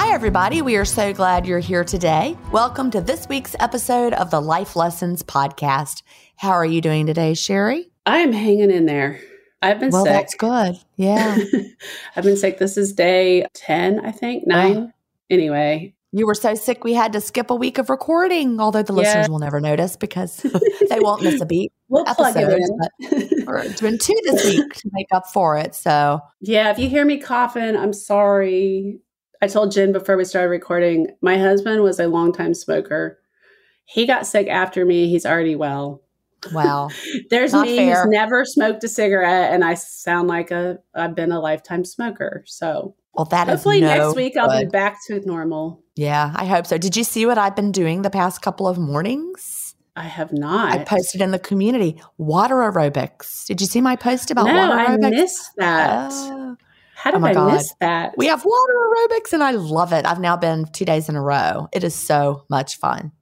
[0.00, 0.62] Hi, everybody.
[0.62, 2.36] We are so glad you're here today.
[2.52, 6.02] Welcome to this week's episode of the Life Lessons Podcast.
[6.36, 7.90] How are you doing today, Sheri?
[8.06, 9.18] I am hanging in there.
[9.60, 10.12] I've been well, sick.
[10.12, 10.76] that's good.
[10.94, 11.36] Yeah.
[12.16, 12.58] I've been sick.
[12.58, 14.92] This is day 10, I think, nine.
[15.30, 18.92] Anyway, You were so sick we had to skip a week of recording, although the
[18.94, 19.00] Yeah.
[19.00, 20.36] listeners will never notice because
[20.90, 21.72] they won't miss a beat.
[21.88, 22.48] we'll plug it
[23.00, 23.44] in.
[23.48, 25.74] We're doing two this week to make up for it.
[25.74, 29.00] So yeah, if you hear me coughing, I'm sorry.
[29.40, 33.18] I told Gin before we started recording, my husband was a longtime smoker.
[33.84, 35.08] He got sick after me.
[35.08, 36.02] He's already well.
[36.52, 36.90] wow.
[37.30, 38.02] There's Not me fair.
[38.02, 42.42] who's never smoked a cigarette, and I sound like a I've been a lifetime smoker.
[42.46, 45.82] So Well that is hopefully no next week I'll be back to normal.
[45.96, 46.78] Yeah, I hope so.
[46.78, 49.74] Did you see what I've been doing the past couple of mornings?
[49.96, 50.72] I have not.
[50.72, 53.46] I posted in the community water aerobics.
[53.46, 55.04] Did you see my post about no, water aerobics?
[55.06, 56.10] I missed that.
[56.12, 56.56] Oh.
[56.98, 57.52] How oh did my I God.
[57.52, 58.14] miss that?
[58.18, 60.04] We have water aerobics and I love it.
[60.04, 61.68] I've now been two days in a row.
[61.72, 63.12] It is so much fun.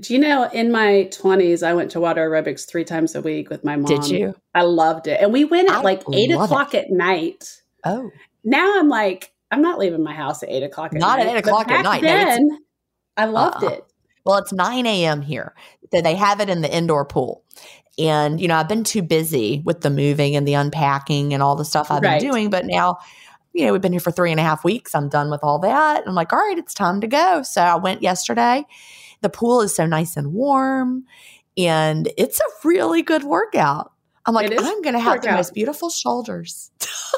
[0.00, 3.50] Do you know in my 20s, I went to water aerobics three times a week
[3.50, 3.84] with my mom?
[3.94, 4.34] Did you?
[4.54, 5.20] I loved it.
[5.20, 7.60] And we went at I like eight o'clock at night.
[7.84, 8.10] Oh,
[8.42, 11.00] Now I'm like, I'm not leaving my house at eight o'clock at night.
[11.00, 11.26] Not night.
[11.28, 12.02] at 8 But o'clock at night.
[12.02, 12.58] No, Then,
[13.18, 13.70] I loved Uh-uh.
[13.72, 13.84] it.
[14.24, 15.20] Well, it's 9 a.m.
[15.22, 15.54] here.
[15.92, 17.44] They- They have it in the indoor pool.
[17.98, 21.56] And, you know, I've been too busy with the moving and the unpacking and all
[21.56, 22.20] the stuff I've Right.
[22.20, 22.50] been doing.
[22.50, 22.98] But now,
[23.54, 24.94] you know, we've been here for three and a half weeks.
[24.94, 26.04] I'm done with all that.
[26.06, 27.42] I'm like, all right, it's time to go.
[27.42, 28.64] So I went yesterday.
[29.22, 31.04] The pool is so nice and warm.
[31.56, 33.92] And it's a really good workout.
[34.26, 36.70] I'm like, I'm going to have the most beautiful shoulders.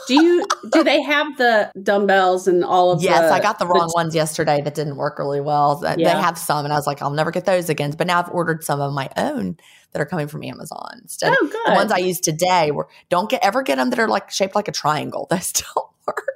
[0.07, 3.67] Do you do they have the dumbbells and all of Yes, the I got the
[3.67, 5.77] wrong ones yesterday that didn't work really well.
[5.77, 7.95] They they have some, and I was like, I'll never get those again.
[7.97, 9.57] But now I've ordered some of my own
[9.93, 10.99] that are coming from Amazon.
[11.03, 14.09] Instead, Oh, the ones I use today were don't get ever get them that are
[14.09, 15.27] like shaped like a triangle.
[15.31, 16.27] Those don't work.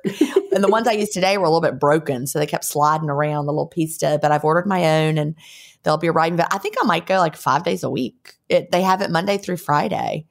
[0.53, 3.11] and the ones I used today were a little bit broken, so they kept sliding
[3.11, 4.19] around the little piece to.
[4.21, 5.35] But I've ordered my own, and
[5.83, 6.37] they'll be arriving.
[6.37, 8.35] But I think I might go like five days a week.
[8.49, 10.27] It, they have it Monday through Friday.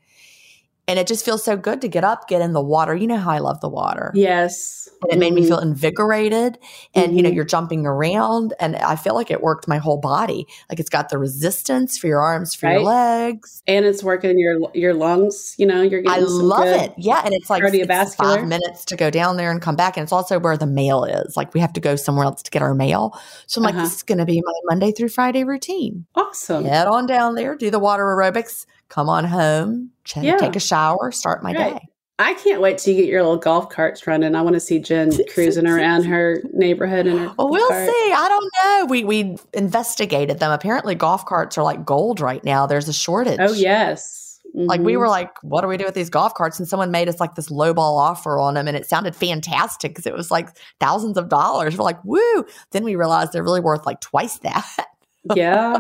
[0.88, 2.94] And it just feels so good to get up, get in the water.
[2.96, 4.12] You know how I love the water.
[4.16, 4.81] yes.
[5.04, 5.48] And it made me Mhm.
[5.48, 6.60] feel invigorated
[6.94, 7.36] and you know Mhm.
[7.36, 11.10] you're jumping around and i feel like it worked my whole body like it's got
[11.10, 15.56] the resistance for your arms for your legs and it's working your your lungs.
[15.58, 18.86] You know, you're i getting some love it yeah and it's like it's five minutes
[18.86, 21.54] to go down there and come back and it's also where the mail is like
[21.54, 23.18] we have to go somewhere else to get our mail
[23.48, 23.84] so i'm like Uh-huh.
[23.84, 26.64] this is going to be my monday through friday routine Awesome.
[26.66, 30.38] head on down there do the water aerobics come on home ch- Yeah.
[30.38, 31.74] take a shower start my Right.
[31.74, 31.88] day
[32.22, 34.36] I can't wait till you get your little golf carts running.
[34.36, 37.34] I want to see Gin cruising around her neighborhood in her.
[37.38, 37.88] Well, we'll cart.
[37.90, 38.14] see.
[38.14, 38.86] I don't know.
[38.90, 40.52] We we investigated them.
[40.52, 42.66] Apparently, golf carts are like gold right now.
[42.68, 43.40] There's a shortage.
[43.40, 44.40] Oh yes.
[44.54, 45.00] Like we Mhm.
[45.00, 46.60] were like, what do we do with these golf carts?
[46.60, 50.06] And someone made us like this lowball offer on them, and it sounded fantastic because
[50.06, 50.50] it was like
[50.82, 51.78] thousands of dollars.
[51.78, 52.46] We're like, woo!
[52.72, 54.88] Then we realized they're really worth like twice that
[55.36, 55.78] yeah,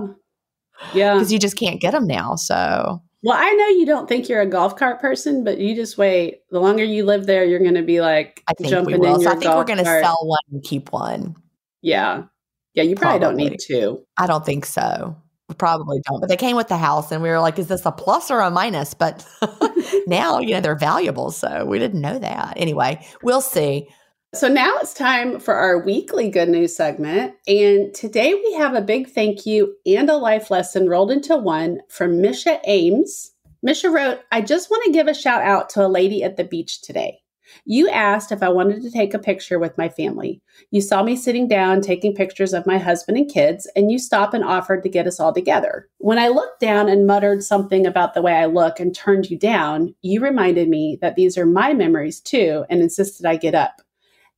[0.94, 1.13] yeah.
[1.16, 2.35] because you just can't get them now.
[2.35, 5.98] So Well, I know you don't think you're a golf cart person, but you just
[5.98, 6.42] wait.
[6.50, 9.16] The longer you live there, you're going to be like I think jumping we will.
[9.16, 11.36] in So your I think we're going to sell one and keep one.
[11.81, 12.24] Yeah,
[12.74, 12.84] yeah.
[12.84, 14.04] You probably, don't need two.
[14.18, 15.16] I don't think so.
[15.50, 16.19] We probably don't.
[16.19, 18.40] But they came with the house, and we were like, is this a plus or
[18.40, 18.95] a minus?
[18.95, 19.28] But
[20.07, 21.30] now, you know, they're valuable.
[21.30, 22.54] So we didn't know that.
[22.57, 23.88] Anyway, we'll see.
[24.33, 27.33] So now it's time for our weekly good news segment.
[27.50, 31.81] And today we have a big thank you and a life lesson rolled into one
[31.89, 33.31] from Misha Ames.
[33.62, 36.45] Misha wrote, I just want to give a shout out to a lady at the
[36.45, 37.18] beach today.
[37.66, 40.42] You asked if I wanted to take a picture with my family.
[40.72, 44.33] You saw me sitting down taking pictures of my husband and kids, and you stopped
[44.33, 45.89] and offered to get us all together.
[45.98, 49.38] When I looked down and muttered something about the way I look and turned you
[49.38, 53.81] down, you reminded me that these are my memories too and insisted I get up.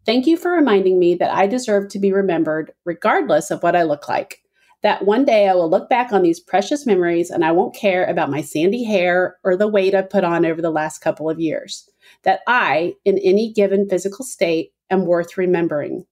[0.05, 3.83] Thank you for reminding me that I deserve to be remembered regardless of what I
[3.83, 4.41] look like.
[4.83, 8.03] that one day I will look back on these precious memories and I won't care
[8.05, 11.39] about my sandy hair or the weight I've put on over the last couple of
[11.39, 11.89] years.
[12.23, 16.05] That I, in any given physical state, am worth remembering.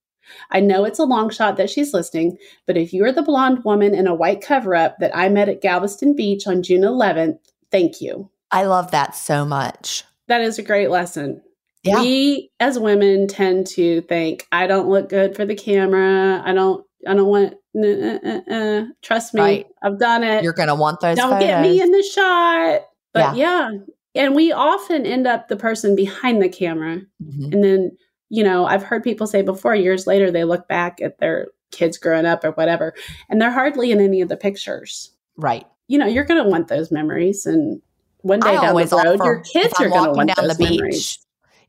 [0.50, 3.94] I know it's a long shot that she's listening, but if you're the blonde woman
[3.94, 7.40] in a white cover up that I met at Galveston Beach on June 11th,
[7.72, 8.30] thank you.
[8.52, 10.06] I love that so much.
[10.28, 11.42] That is a great lesson.
[11.84, 12.02] Yeah.
[12.02, 16.42] We as women tend to think, I don't look good for the camera.
[16.46, 18.86] I don't I don't want uh, uh, uh.
[19.02, 19.42] trust me.
[19.42, 19.68] Right.
[19.82, 20.44] I've done it.
[20.44, 21.48] You're going to want those don't photos.
[21.48, 22.82] get me in the shot.
[23.14, 23.72] But yeah.
[24.14, 27.02] And we often end up the person behind the camera.
[27.24, 27.54] Mhm.
[27.54, 27.92] And then,
[28.30, 31.98] you know, I've heard people say before, years later, they look back at their kids
[31.98, 32.94] growing up or whatever,
[33.30, 35.12] and they're hardly in any of the pictures.
[35.38, 35.66] Right.
[35.88, 37.46] You know, you're going to want those memories.
[37.46, 37.82] And
[38.20, 40.58] one day I down the road, your kids are going to walking want down those
[40.58, 40.80] the beach.
[40.80, 41.20] memories.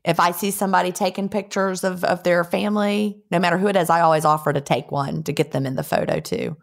[0.05, 3.89] If I see somebody taking pictures of, of their family, no matter who it is,
[3.89, 6.57] I always offer to take one to get them in the photo too.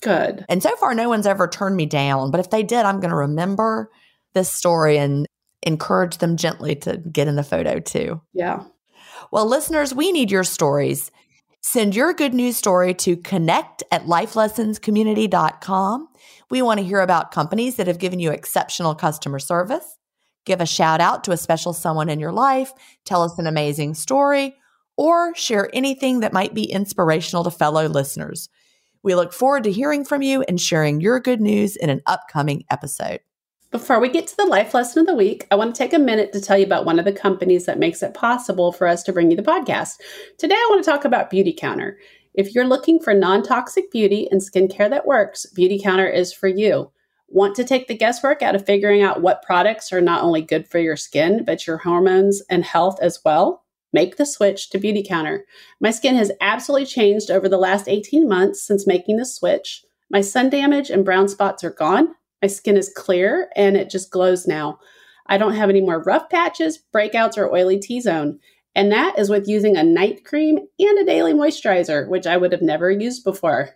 [0.00, 0.44] Good.
[0.48, 2.30] And so far, no one's ever turned me down.
[2.30, 3.90] But if they did, I'm going to remember
[4.34, 5.26] this story and
[5.62, 8.22] encourage them gently to get in the photo too.
[8.32, 8.62] Yeah.
[9.32, 11.10] Well, listeners, we need your stories.
[11.60, 16.08] Send your good news story to connect at lifelessonscommunity.com.
[16.50, 19.97] We want to hear about companies that have given you exceptional customer service.
[20.48, 22.72] Give a shout out to a special someone in your life,
[23.04, 24.56] tell us an amazing story,
[24.96, 28.48] or share anything that might be inspirational to fellow listeners.
[29.02, 32.64] We look forward to hearing from you and sharing your good news in an upcoming
[32.70, 33.20] episode.
[33.70, 35.98] Before we get to the life lesson of the week, I want to take a
[35.98, 39.02] minute to tell you about one of the companies that makes it possible for us
[39.02, 40.00] to bring you the podcast.
[40.38, 41.96] Today, I want to talk about Beautycounter.
[42.32, 46.90] If you're looking for non toxic beauty and skincare that works, Beautycounter is for you.
[47.30, 50.66] Want to take the guesswork out of figuring out what products are not only good
[50.66, 53.64] for your skin, but your hormones and health as well?
[53.92, 55.40] Make the switch to Beautycounter.
[55.78, 59.84] My skin has absolutely changed over the last 18 months since making the switch.
[60.10, 62.14] My sun damage and brown spots are gone.
[62.40, 64.78] My skin is clear and it just glows now.
[65.26, 68.38] I don't have any more rough patches, breakouts, or oily T zone.
[68.74, 72.52] And that is with using a night cream and a daily moisturizer, which I would
[72.52, 73.74] have never used before.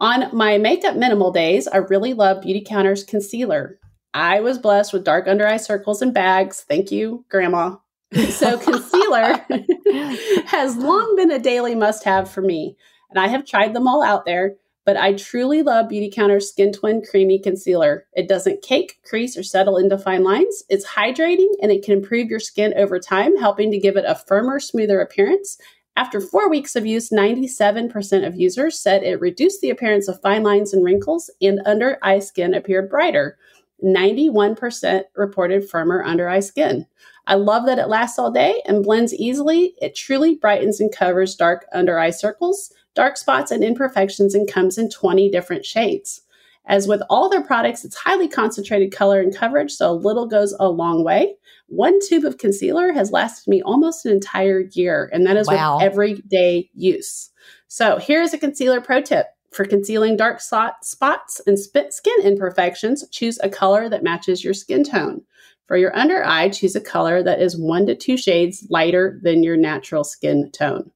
[0.00, 3.78] On my makeup minimal days, I really love Beautycounter's concealer.
[4.14, 6.64] I was blessed with dark under eye circles and bags.
[6.66, 7.76] Thank you, Grandma.
[8.30, 9.46] So, concealer
[10.46, 12.76] has long been a daily must have for me.
[13.08, 17.02] And I have tried them all out there, but I truly love Beautycounter's Skin Twin
[17.08, 18.06] Creamy Concealer.
[18.14, 20.64] It doesn't cake, crease, or settle into fine lines.
[20.68, 24.16] It's hydrating and it can improve your skin over time, helping to give it a
[24.16, 25.56] firmer, smoother appearance.
[25.96, 30.42] After four weeks of use, 97% of users said it reduced the appearance of fine
[30.42, 33.36] lines and wrinkles, and under eye skin appeared brighter.
[33.84, 36.86] 91% reported firmer under eye skin.
[37.26, 39.74] I love that it lasts all day and blends easily.
[39.80, 44.78] It truly brightens and covers dark under eye circles, dark spots, and imperfections and comes
[44.78, 46.22] in 20 different shades.
[46.70, 50.54] As with all their products, it's highly concentrated color and coverage, so a little goes
[50.60, 51.34] a long way.
[51.66, 55.78] One tube of concealer has lasted me almost an entire year, and that is Wow.
[55.78, 57.30] with everyday use.
[57.66, 59.26] So here's a concealer pro tip.
[59.50, 65.22] For concealing dark spots and skin imperfections, choose a color that matches your skin tone.
[65.66, 69.42] For your under eye, choose a color that is one to two shades lighter than
[69.42, 70.92] your natural skin tone.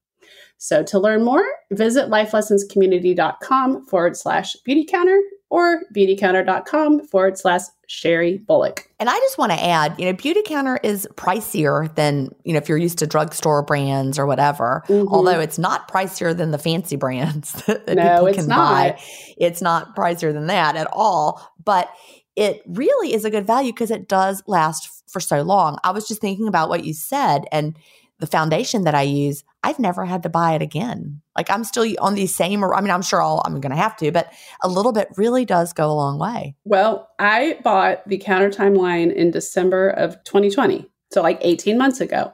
[0.59, 5.21] So to learn more, visit lifelessonscommunity.com forward slash beauty counter
[5.55, 8.89] or beautycounter.com forward slash Sheri Bullock.
[8.99, 12.69] And I just want to add, you know, Beautycounter is pricier than, you know, if
[12.69, 14.83] you're used to drugstore brands or whatever.
[14.89, 15.07] Mhm.
[15.13, 18.73] Although it's not pricier than the fancy brands that that No, people it's can not.
[18.97, 19.01] buy.
[19.37, 21.41] It's not pricier than that at all.
[21.65, 21.89] But
[22.35, 25.79] it really is a good value because it does last for so long.
[25.85, 27.77] I was just thinking about what you said and
[28.25, 31.21] the foundation that I use, I've never had to buy it again.
[31.37, 33.97] Like I'm still on these same, I mean, I'm sure I'll, I'm going to have
[33.99, 36.57] to, but a little bit really does go a long way.
[36.65, 40.91] Well, I bought the Countertime line in December of 2020.
[41.13, 42.33] So like 18 months ago.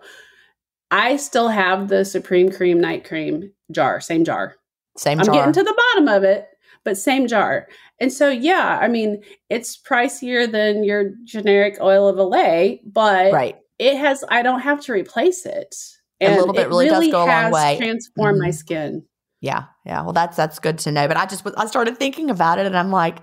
[0.93, 4.57] I still have the Supreme Cream Night Cream jar, same jar.
[4.97, 5.35] Same I'm jar.
[5.35, 6.47] getting to the bottom of it,
[6.85, 7.67] but same jar.
[7.99, 13.57] And so, yeah, I mean, it's pricier than your generic oil of Olay, but right.
[13.81, 15.75] It has, I don't have to replace it.
[16.21, 17.77] A little bit it really does go a long has way.
[17.79, 18.55] transform my Mhm.
[18.55, 19.05] skin.
[19.41, 20.03] Yeah, yeah.
[20.03, 21.09] Well, that's that's good to know.
[21.09, 23.21] But I just I started thinking about it, and I'm like,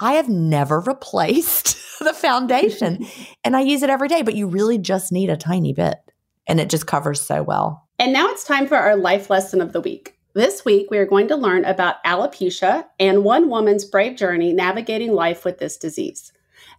[0.00, 3.06] I have never replaced the foundation,
[3.44, 4.22] and I use it every day.
[4.22, 5.96] But you really just need a tiny bit,
[6.46, 7.86] and it just covers so well.
[7.98, 10.16] And now it's time for our life lesson of the week.
[10.34, 15.12] This week, we are going to learn about alopecia and one woman's brave journey navigating
[15.12, 16.32] life with this disease.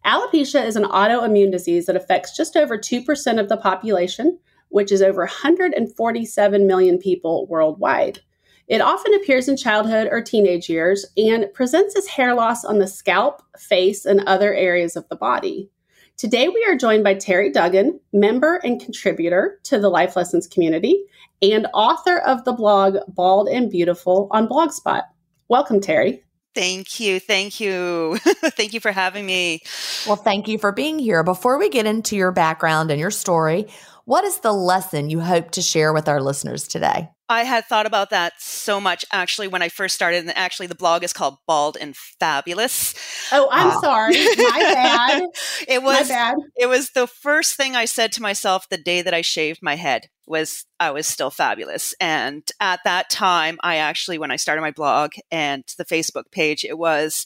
[0.05, 4.37] Alopecia is an autoimmune disease that affects just over 2% of the population,
[4.69, 8.19] which is over 147 million people worldwide.
[8.67, 12.87] It often appears in childhood or teenage years and presents as hair loss on the
[12.87, 15.69] scalp, face, and other areas of the body.
[16.17, 21.05] Today, we are joined by Terry Duggan, member and contributor to the Life Lessons community
[21.41, 25.03] and author of the blog Bald and Beautiful on Blogspot.
[25.49, 26.22] Welcome, Terry.
[26.55, 27.19] Thank you.
[27.19, 28.17] Thank you.
[28.23, 29.61] thank you for having me.
[30.05, 31.23] Well, thank you for being here.
[31.23, 33.67] Before we get into your background and your story,
[34.05, 37.09] what is the lesson you hope to share with our listeners today?
[37.33, 40.21] I had thought about that so much actually when I first started.
[40.21, 42.93] And actually, the blog is called Bald and Fabulous.
[43.31, 44.13] Oh, I'm uh, sorry.
[44.37, 45.23] My bad.
[45.67, 46.35] it was my bad.
[46.55, 49.75] It was the first thing I said to myself the day that I shaved my
[49.75, 51.95] head was I was still fabulous.
[51.99, 56.63] And at that time, I actually, when I started my blog and the Facebook page,
[56.63, 57.25] it was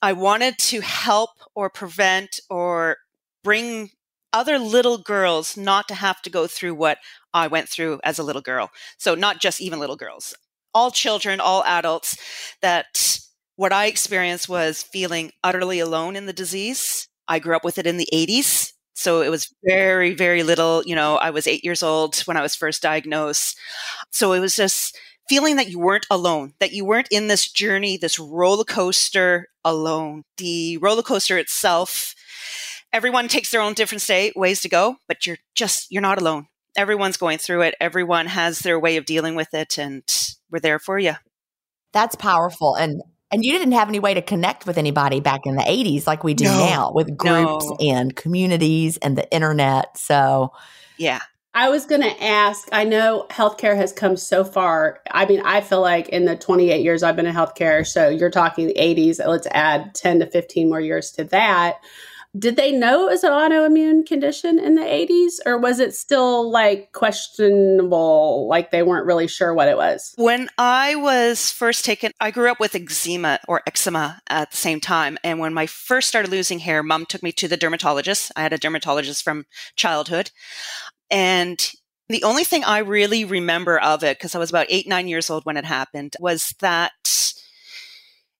[0.00, 2.96] I wanted to help or prevent or
[3.44, 3.90] bring
[4.32, 6.98] other little girls not to have to go through what
[7.34, 8.70] I went through as a little girl.
[8.98, 10.34] So, not just even little girls,
[10.74, 12.16] all children, all adults,
[12.62, 13.20] that
[13.56, 17.08] what I experienced was feeling utterly alone in the disease.
[17.26, 18.72] I grew up with it in the 80s.
[18.94, 20.82] So it was very, very little.
[20.84, 23.56] You know, I was eight years old when I was first diagnosed.
[24.10, 24.96] So it was just
[25.28, 30.22] feeling that you weren't alone, that you weren't in this journey, this roller coaster alone.
[30.38, 32.14] The roller coaster itself
[32.92, 36.48] everyone takes their own different state ways to go, but you're just you're not alone.
[36.76, 37.74] Everyone's going through it.
[37.80, 40.02] Everyone has their way of dealing with it, and
[40.50, 41.14] we're there for you.
[41.92, 42.74] That's powerful.
[42.74, 46.06] And and you didn't have any way to connect with anybody back in the 80s
[46.06, 47.76] like we do no, now with groups no.
[47.80, 49.98] and communities and the internet.
[49.98, 50.52] So,
[50.96, 51.20] yeah.
[51.52, 55.00] I was going to ask I know healthcare has come so far.
[55.10, 58.30] I mean, I feel like in the 28 years I've been in healthcare, so you're
[58.30, 61.78] talking the 80s, let's add 10 to 15 more years to that
[62.36, 66.50] did they know it was an autoimmune condition in the 80s or was it still
[66.50, 70.12] like questionable like they weren't really sure what it was?
[70.16, 74.80] When i was first taken i grew up with eczema or eczema at the same
[74.80, 78.30] time and when i first started losing hair mom took me to the dermatologist.
[78.36, 80.30] I had a dermatologist from childhood
[81.10, 81.72] and
[82.08, 85.30] the only thing i really remember of it because i was about eight nine years
[85.30, 86.92] old when it happened was that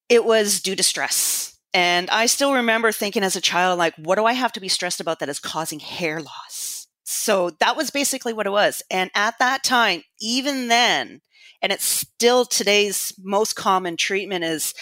[0.09, 4.17] it was due to stress and I still remember thinking as a child, like, what
[4.17, 6.87] do I have to be stressed about that is causing hair loss?
[7.05, 8.83] So that was basically what it was.
[8.91, 11.21] And at that time, even then,
[11.63, 14.75] and it's still today's most common treatment is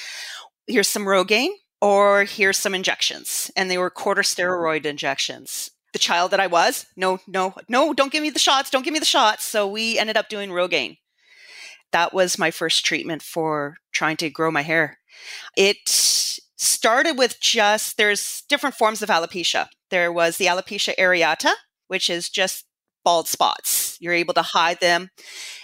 [0.66, 3.50] here's some Rogaine or here's some injections.
[3.56, 5.70] And they were quarter corticosteroid injections.
[5.92, 8.92] The child that I was, no, no, no, don't give me the shots, don't give
[8.92, 9.44] me the shots.
[9.44, 10.98] So we ended up doing Rogaine.
[11.92, 14.98] That was my first treatment for trying to grow my hair.
[15.56, 19.68] It started with just there's different forms of alopecia.
[19.90, 21.52] There was the alopecia areata,
[21.88, 22.64] which is just
[23.04, 23.96] bald spots.
[24.00, 25.10] You're able to hide them.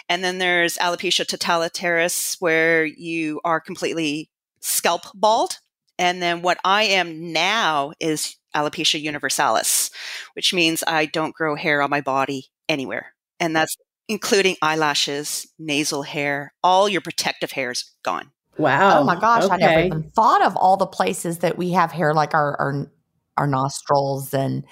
[0.09, 4.31] And then there's alopecia totalitaris, where you are completely
[4.61, 5.59] scalp bald.
[5.99, 9.91] And then what I am now is alopecia universalis,
[10.35, 13.15] which means I don't grow hair on my body anywhere.
[13.41, 13.77] And that's
[14.09, 18.31] including eyelashes, nasal hair, all your protective hairs gone.
[18.59, 19.01] Wow.
[19.01, 19.55] Oh my gosh, okay.
[19.55, 22.91] I never even thought of all the places that we have hair like our our,
[23.37, 24.65] our nostrils and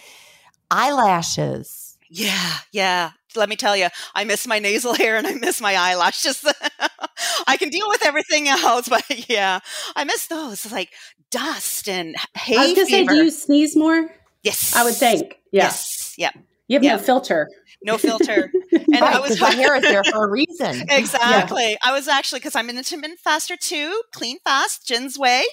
[0.71, 1.97] eyelashes.
[2.09, 3.11] Yeah, yeah.
[3.37, 6.45] Let me tell you, I miss my nasal hair and I miss my eyelashes.
[7.47, 9.61] I can deal with everything else, but yeah,
[9.95, 10.91] I miss those like
[11.31, 12.57] dust and hay.
[12.57, 14.11] I was gonna say, do you sneeze more?
[14.43, 15.39] Yes, I would think.
[15.53, 15.65] Yeah.
[15.65, 16.31] Yes, yeah.
[16.71, 16.97] You have yeah.
[16.97, 17.49] no filter
[17.83, 18.51] no filter.
[18.73, 20.85] And right, I was my hair is there for a reason.
[20.91, 21.71] exactly.
[21.71, 21.77] Yeah.
[21.83, 25.45] I was actually because I'm an intermittent faster too, clean fast, Gin's way,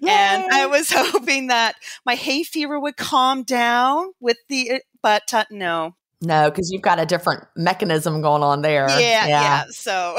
[0.00, 0.10] Yay.
[0.10, 5.44] and I was hoping that my hay fever would calm down with the, but uh,
[5.50, 5.94] no.
[6.20, 8.88] No, because you've got a different mechanism going on there.
[8.90, 9.26] Yeah, yeah.
[9.26, 10.16] yeah so,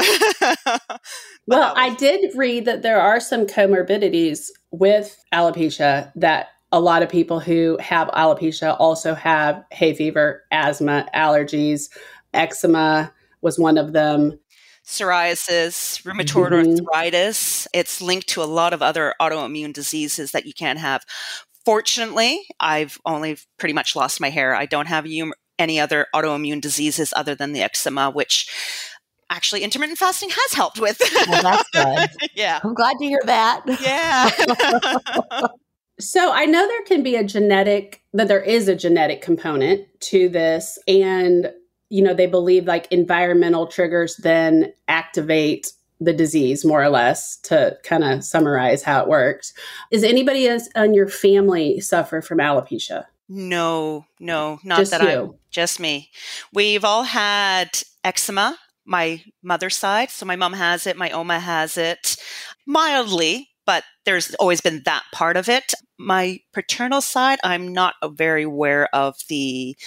[1.47, 7.09] well, I did read that there are some comorbidities with alopecia that a lot of
[7.09, 11.89] people who have alopecia also have hay fever, asthma, allergies,
[12.33, 14.39] eczema was one of them.
[14.85, 16.85] Psoriasis, rheumatoid mm-hmm.
[16.85, 17.67] arthritis.
[17.73, 21.03] It's linked to a lot of other autoimmune diseases that you can have.
[21.63, 24.53] Fortunately, I've only pretty much lost my hair.
[24.53, 25.07] I don't have
[25.57, 28.47] any other autoimmune diseases other than the eczema, which
[29.29, 31.01] actually intermittent fasting has helped with.
[31.27, 32.29] well, that's good.
[32.35, 32.59] yeah.
[32.63, 33.63] I'm glad to hear that.
[33.81, 35.47] Yeah.
[35.99, 40.29] So I know there can be a genetic that there is a genetic component to
[40.29, 41.51] this and
[41.89, 45.71] you know they believe like environmental triggers then activate
[46.01, 49.53] the disease more or less to kind of summarize how it works.
[49.91, 53.05] Is anybody else in your family suffer from alopecia?
[53.29, 55.01] No, no, not just that.
[55.01, 56.11] I just me.
[56.53, 57.69] We've all had
[58.03, 60.11] eczema my mother's side.
[60.11, 62.15] So my mom has it, my Oma has it
[62.65, 65.73] mildly, but there's always been that part of it.
[65.97, 69.77] My paternal side, I'm not very aware of the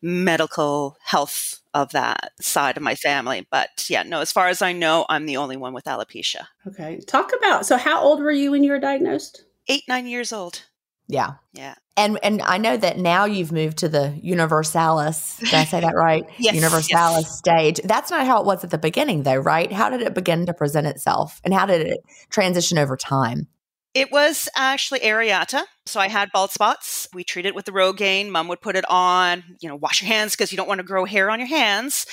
[0.00, 3.46] medical health of that side of my family.
[3.50, 6.46] But yeah, no, as far as I know, I'm the only one with alopecia.
[6.66, 7.00] Okay.
[7.06, 9.44] Talk about so how old were you when you were diagnosed?
[9.68, 10.62] Eight, nine years old.
[11.08, 11.34] Yeah.
[11.52, 11.74] Yeah.
[11.96, 15.36] And and I know that now you've moved to the universalis.
[15.38, 16.24] Did I say that right?
[16.38, 16.54] yes.
[16.54, 17.38] Universalis yes.
[17.38, 17.80] stage.
[17.84, 19.70] That's not how it was at the beginning though, right?
[19.70, 21.40] How did it begin to present itself?
[21.44, 22.00] And how did it
[22.30, 23.48] transition over time?
[23.94, 25.64] It was actually areata.
[25.84, 27.08] So I had bald spots.
[27.12, 28.30] We treated it with the Rogaine.
[28.30, 30.84] Mom would put it on, you know, wash your hands because you don't want to
[30.84, 32.06] grow hair on your hands.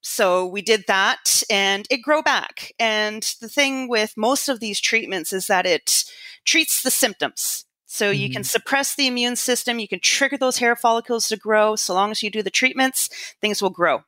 [0.00, 2.72] So we did that and it grew back.
[2.78, 6.04] And the thing with most of these treatments is that it
[6.46, 7.66] treats the symptoms.
[7.84, 8.20] So mm-hmm.
[8.20, 8.46] you can mm-hmm.
[8.46, 11.76] suppress the immune system, you can trigger those hair follicles to grow.
[11.76, 13.10] So long as you do the treatments,
[13.42, 14.04] things will grow.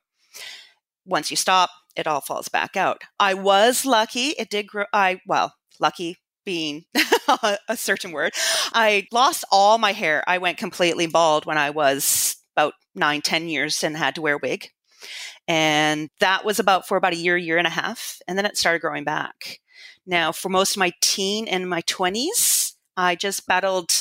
[1.05, 3.01] Once you stop, it all falls back out.
[3.19, 4.29] I was lucky.
[4.29, 4.85] It did grow.
[4.93, 6.83] I, well, lucky being
[7.67, 8.33] a certain word.
[8.73, 10.23] I lost all my hair.
[10.27, 14.35] I went completely bald when I was about nine, ten years and had to wear
[14.35, 14.69] a wig.
[15.47, 18.19] And that was about for about a year, year and a half.
[18.27, 19.59] And then it started growing back.
[20.05, 23.91] Now, for most of my teen and my 20s, I just battled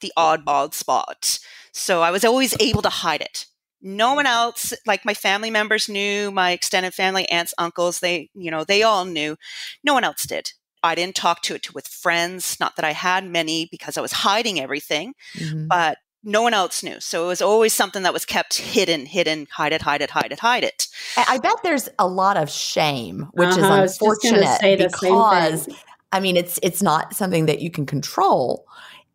[0.00, 1.38] the odd bald spot.
[1.72, 3.46] So I was always able to hide it.
[3.82, 4.34] No one mm-hmm.
[4.34, 8.82] else, like my family members knew, my extended family, aunts, uncles, they, you know, they
[8.82, 9.36] all knew.
[9.82, 10.52] No one else did.
[10.84, 14.12] I didn't talk to it with friends, not that I had many because I was
[14.12, 15.66] hiding everything, mm-hmm.
[15.66, 17.00] but no one else knew.
[17.00, 20.32] So it was always something that was kept hidden, hidden, hide it, hide it, hide
[20.32, 20.88] it, hide it.
[21.16, 25.68] I bet there's a lot of shame, which uh-huh, is unfortunate because
[26.12, 28.66] I mean, it's it's not something that you can control,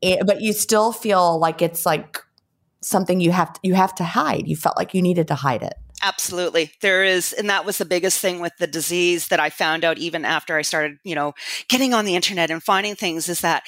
[0.02, 2.20] it, but you still feel like it's like
[2.82, 4.48] something you have to, you have to hide.
[4.48, 5.76] You felt like you needed to hide it.
[6.02, 6.72] Absolutely.
[6.82, 9.98] There is, and that was the biggest thing with the disease that I found out
[9.98, 11.34] even after I started, you know,
[11.68, 13.64] getting on the internet and finding things is that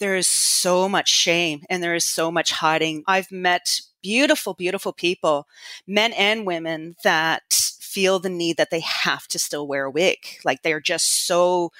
[0.00, 3.04] there is so much shame and there is so much hiding.
[3.06, 5.46] I've met beautiful, beautiful people,
[5.86, 7.42] men and women that
[7.80, 10.18] feel the need that they have to still wear a wig.
[10.44, 11.70] Like they're just so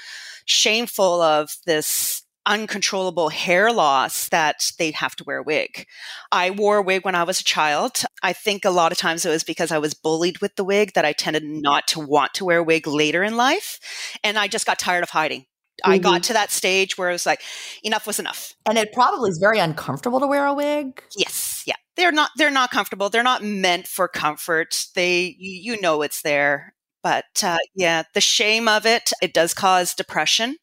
[0.45, 5.87] shameful of this uncontrollable hair loss that they have to wear a wig.
[6.31, 8.03] I wore a wig when I was a child.
[8.23, 10.93] I think a lot of times it was because I was bullied with the wig
[10.95, 13.81] that I tended not to want to wear a wig later in life.
[14.23, 15.41] And I just got tired of hiding.
[15.43, 15.91] Mm-hmm.
[15.91, 16.21] I got mm-hmm.
[16.23, 17.43] to that stage where it was like,
[17.83, 18.55] enough was enough.
[18.65, 21.03] And it probably is very uncomfortable to wear a wig.
[21.17, 21.65] Yes.
[21.67, 21.75] Yeah.
[21.97, 23.11] They're not, they're not comfortable.
[23.11, 24.87] They're not meant for comfort.
[24.95, 26.75] They, you, you know, it's there.
[27.03, 30.57] But uh, yeah, the shame of it, it does cause depression.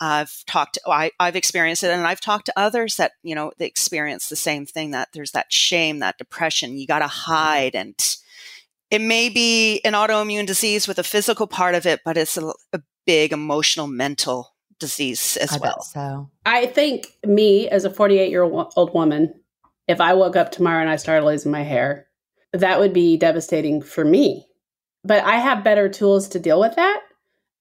[0.00, 3.52] I've talked, oh, I, I've experienced it, and I've talked to others that you know
[3.58, 4.90] they experience the same thing.
[4.92, 6.76] That there's that shame, that depression.
[6.76, 7.94] You got to hide, and
[8.90, 12.52] it may be an autoimmune disease with a physical part of it, but it's a,
[12.72, 15.82] a big emotional, mental disease as I well.
[15.82, 19.34] so I think me as a 48 year old woman,
[19.86, 22.06] if I woke up tomorrow and I started losing my hair,
[22.54, 24.46] that would be devastating for me
[25.04, 27.02] but I have better tools to deal with that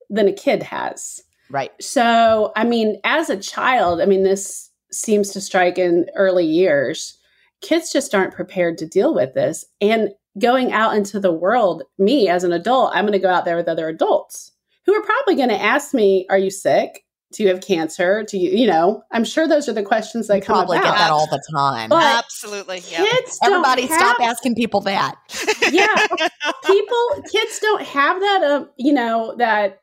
[0.10, 1.22] than a kid has.
[1.50, 1.72] Right.
[1.82, 7.18] So, I mean, as a child, I mean, this seems to strike in early years.
[7.62, 9.66] Kids just aren't prepared to deal with this.
[9.82, 13.46] And going out into the world, me as an adult, I'm going to go out
[13.46, 14.52] there with other adults
[14.86, 17.04] who are probably going to ask me, Are you sick?
[17.32, 18.26] do you have cancer?
[18.28, 20.94] Do you, you know, I'm sure those are the questions that you come probably about.
[20.94, 21.90] get that all the time.
[21.90, 22.82] But Absolutely.
[22.90, 23.06] Yeah.
[23.06, 25.16] Kids Everybody have, stop asking people that.
[25.72, 25.86] yeah.
[26.66, 29.82] People, kids don't have that, uh, you know, that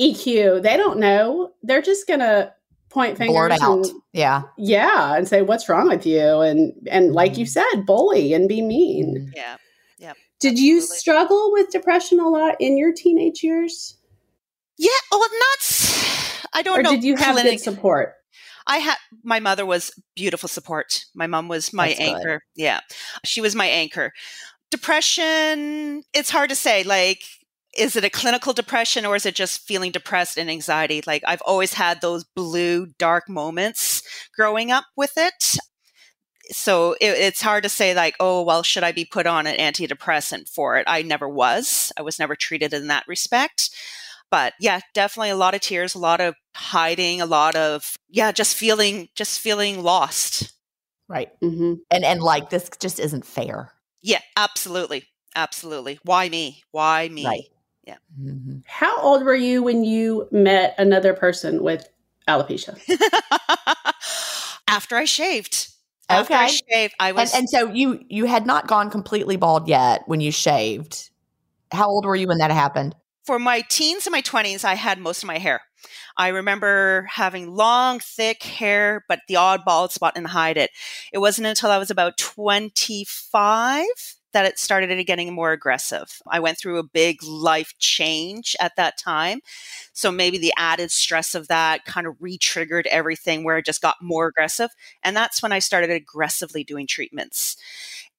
[0.00, 0.62] EQ.
[0.62, 1.52] They don't know.
[1.62, 2.52] They're just going to
[2.90, 3.86] point fingers Blurt out.
[3.86, 4.42] And, yeah.
[4.56, 5.16] Yeah.
[5.16, 6.40] And say, what's wrong with you?
[6.40, 7.38] And, and like mm.
[7.38, 7.76] you mm-hmm.
[7.76, 9.16] said, bully and be mean.
[9.16, 9.32] Mm-hmm.
[9.36, 9.56] Yeah.
[9.98, 10.12] Yeah.
[10.40, 10.62] Did Absolutely.
[10.62, 13.96] you struggle with depression a lot in your teenage years?
[14.78, 14.90] Yeah.
[15.10, 16.90] Well, not I don't or know.
[16.90, 17.52] Did you have clinic.
[17.52, 18.14] good support?
[18.66, 21.04] I had my mother was beautiful support.
[21.14, 22.42] My mom was my That's anchor.
[22.56, 22.62] Good.
[22.62, 22.80] Yeah.
[23.24, 24.12] She was my anchor.
[24.70, 26.82] Depression, it's hard to say.
[26.82, 27.22] Like,
[27.76, 31.02] is it a clinical depression or is it just feeling depressed and anxiety?
[31.06, 34.02] Like, I've always had those blue, dark moments
[34.34, 35.56] growing up with it.
[36.50, 39.56] So it, it's hard to say, like, oh, well, should I be put on an
[39.56, 40.84] antidepressant for it?
[40.86, 41.92] I never was.
[41.96, 43.70] I was never treated in that respect
[44.34, 48.32] but yeah definitely a lot of tears a lot of hiding a lot of yeah
[48.32, 50.52] just feeling just feeling lost
[51.08, 51.74] right mm-hmm.
[51.90, 53.70] and and like this just isn't fair
[54.02, 55.04] yeah absolutely
[55.36, 57.44] absolutely why me why me right.
[57.86, 58.58] Yeah mm-hmm.
[58.66, 61.88] how old were you when you met another person with
[62.28, 62.78] alopecia
[64.68, 65.68] after i shaved
[66.08, 66.44] after okay.
[66.44, 70.02] I shaved, I was, and, and so you you had not gone completely bald yet
[70.06, 71.10] when you shaved
[71.72, 72.94] How old were you when that happened?
[73.24, 75.62] For my teens and my 20s, I had most of my hair.
[76.16, 80.70] I remember having long, thick hair, but the odd bald spot and hide it.
[81.12, 83.86] It wasn't until I was about 25
[84.34, 86.20] that it started getting more aggressive.
[86.28, 89.40] I went through a big life change at that time.
[89.94, 93.80] So maybe the added stress of that kind of re triggered everything where it just
[93.80, 94.70] got more aggressive.
[95.02, 97.56] And that's when I started aggressively doing treatments.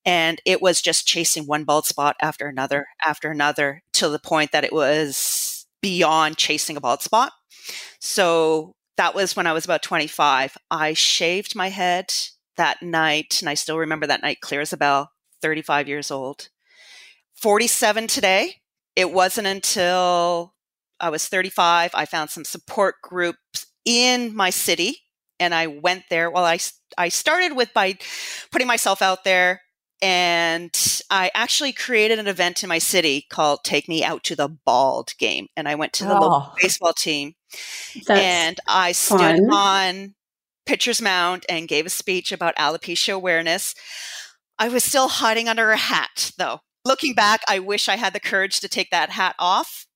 [0.05, 4.51] And it was just chasing one bald spot after another, after another, to the point
[4.51, 7.31] that it was beyond chasing a bald spot.
[7.99, 10.57] So that was when I was about 25.
[10.71, 12.13] I shaved my head
[12.55, 16.49] that night, and I still remember that night clear as a bell, 35 years old.
[17.35, 18.55] 47 today.
[18.95, 20.55] It wasn't until
[20.99, 24.99] I was 35, I found some support groups in my city
[25.39, 26.31] and I went there.
[26.31, 26.59] Well, I,
[26.97, 27.97] I started with by
[28.51, 29.61] putting myself out there
[30.01, 30.71] and
[31.09, 35.13] I actually created an event in my city called Take Me Out to the Bald
[35.17, 35.47] Game.
[35.55, 36.19] And I went to the oh.
[36.19, 37.33] local baseball team
[38.09, 39.51] and I stood fun.
[39.51, 40.15] on
[40.65, 43.75] Pitcher's Mound and gave a speech about alopecia awareness.
[44.57, 46.61] I was still hiding under a hat, though.
[46.85, 49.87] Looking back, I wish I had the courage to take that hat off,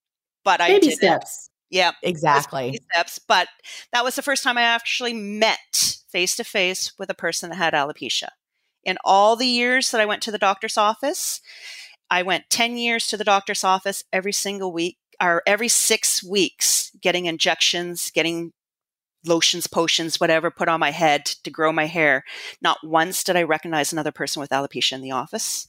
[0.44, 1.50] but I baby steps.
[1.70, 2.80] Yeah, exactly.
[2.92, 3.48] Steps, but
[3.94, 7.58] that was the first time I actually met face to face with a person that
[7.58, 8.30] had alopecia.
[8.84, 11.42] In all the years that I went to the doctor's office,
[12.10, 16.92] I went 10 years to the doctor's office every single week or every six weeks,
[17.02, 18.54] getting injections, getting
[19.26, 22.24] lotions, potions, whatever, put on my head to grow my hair.
[22.62, 25.68] Not once did I recognize another person with alopecia in the office.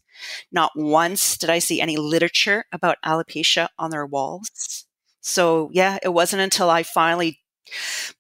[0.53, 4.87] Not once did I see any literature about alopecia on their walls.
[5.21, 7.41] So, yeah, it wasn't until I finally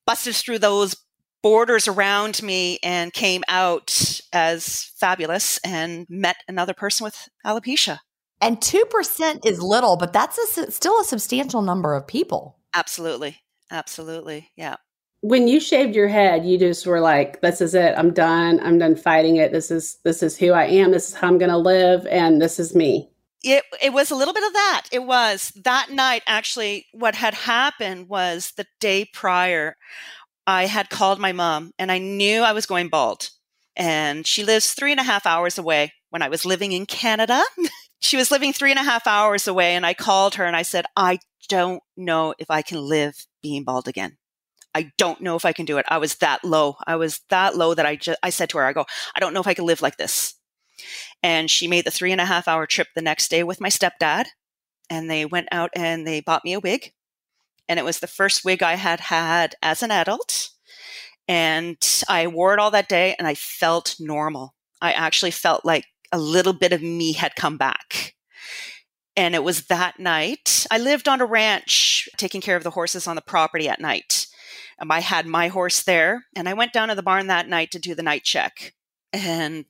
[0.06, 0.96] busted through those
[1.42, 7.98] borders around me and came out as fabulous and met another person with alopecia.
[8.42, 12.58] And 2% is little, but that's a, still a substantial number of people.
[12.74, 13.38] Absolutely.
[13.70, 14.50] Absolutely.
[14.56, 14.76] Yeah
[15.22, 17.94] when you shaved your head, you just were like, "This is it.
[17.96, 18.58] I'm done.
[18.60, 19.52] I'm done fighting it.
[19.52, 20.92] This is this is who I am.
[20.92, 23.10] This is how I'm going to live, and this is me."
[23.42, 24.86] It it was a little bit of that.
[24.92, 26.22] It was that night.
[26.26, 29.76] Actually, what had happened was the day prior,
[30.46, 33.30] I had called my mom, and I knew I was going bald.
[33.76, 35.92] And she lives three and a half hours away.
[36.10, 37.42] When I was living in Canada,
[38.00, 40.62] she was living three and a half hours away, and I called her and I
[40.62, 44.16] said, "I don't know if I can live being bald again."
[44.74, 45.86] I don't know if I can do it.
[45.88, 46.76] I was that low.
[46.86, 49.34] I was that low that I just, I said to her, I go, I don't
[49.34, 50.34] know if I can live like this.
[51.22, 53.68] And she made the three and a half hour trip the next day with my
[53.68, 54.26] stepdad.
[54.88, 56.92] And they went out and they bought me a wig.
[57.68, 60.50] And it was the first wig I had had as an adult.
[61.28, 61.76] And
[62.08, 64.54] I wore it all that day and I felt normal.
[64.80, 68.14] I actually felt like a little bit of me had come back.
[69.16, 70.66] And it was that night.
[70.70, 74.26] I lived on a ranch taking care of the horses on the property at night.
[74.80, 77.70] Um, I had my horse there, and I went down to the barn that night
[77.72, 78.74] to do the night check.
[79.12, 79.66] And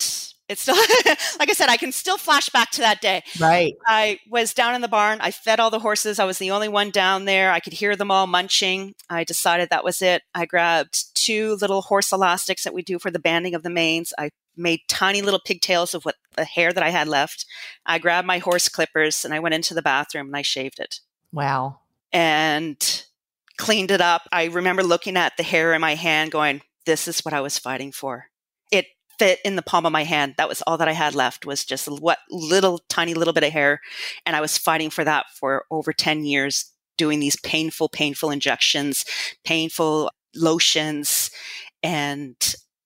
[0.48, 0.74] it's still,
[1.38, 3.22] like I said, I can still flash back to that day.
[3.38, 3.74] Right.
[3.86, 5.20] I was down in the barn.
[5.20, 6.18] I fed all the horses.
[6.18, 7.52] I was the only one down there.
[7.52, 8.94] I could hear them all munching.
[9.08, 10.22] I decided that was it.
[10.34, 14.12] I grabbed two little horse elastics that we do for the banding of the manes.
[14.18, 17.46] I made tiny little pigtails of what the hair that I had left.
[17.86, 21.00] I grabbed my horse clippers and I went into the bathroom and I shaved it.
[21.32, 21.80] Wow.
[22.12, 23.04] And
[23.60, 24.22] cleaned it up.
[24.32, 27.58] I remember looking at the hair in my hand going, this is what I was
[27.58, 28.26] fighting for.
[28.72, 28.86] It
[29.18, 30.34] fit in the palm of my hand.
[30.38, 33.52] That was all that I had left was just what little tiny little bit of
[33.52, 33.80] hair.
[34.24, 39.04] And I was fighting for that for over 10 years, doing these painful, painful injections,
[39.44, 41.30] painful lotions.
[41.82, 42.36] And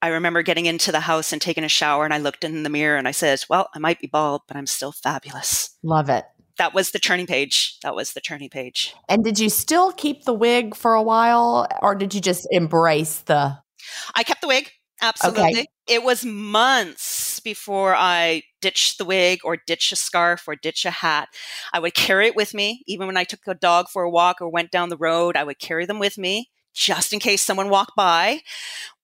[0.02, 2.68] I remember getting into the house and taking a shower and I looked in the
[2.68, 5.70] mirror and I said, well, I might be bald, but I'm still fabulous.
[5.84, 6.24] Love it
[6.58, 7.78] that was the turning page.
[7.82, 8.94] That was the turning page.
[9.08, 13.18] And did you still keep the wig for a while or did you just embrace
[13.20, 13.58] the
[14.14, 14.70] I kept the wig.
[15.02, 15.42] Absolutely.
[15.42, 15.66] Okay.
[15.86, 20.90] It was months before I ditched the wig or ditch a scarf or ditch a
[20.90, 21.28] hat.
[21.72, 22.82] I would carry it with me.
[22.86, 25.44] Even when I took a dog for a walk or went down the road, I
[25.44, 28.40] would carry them with me just in case someone walked by.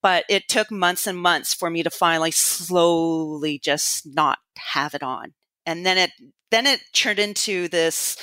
[0.03, 5.03] But it took months and months for me to finally slowly just not have it
[5.03, 5.35] on
[5.67, 6.11] and then it
[6.51, 8.17] then it turned into this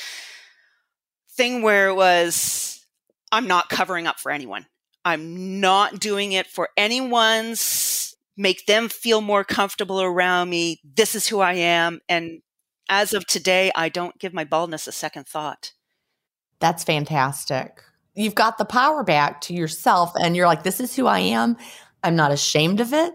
[1.31, 2.85] thing where it was
[3.31, 4.65] i'm not covering up for anyone.
[5.05, 10.81] I'm not doing it for anyone's make them feel more comfortable around me.
[10.83, 12.01] This is who i am.
[12.09, 12.41] And
[12.89, 15.73] as of today i don't give my baldness a second thought.
[16.59, 17.83] That's fantastic.
[18.15, 21.57] You've got the power back to yourself and you're like this is who i am.
[22.03, 23.13] I'm not ashamed of it.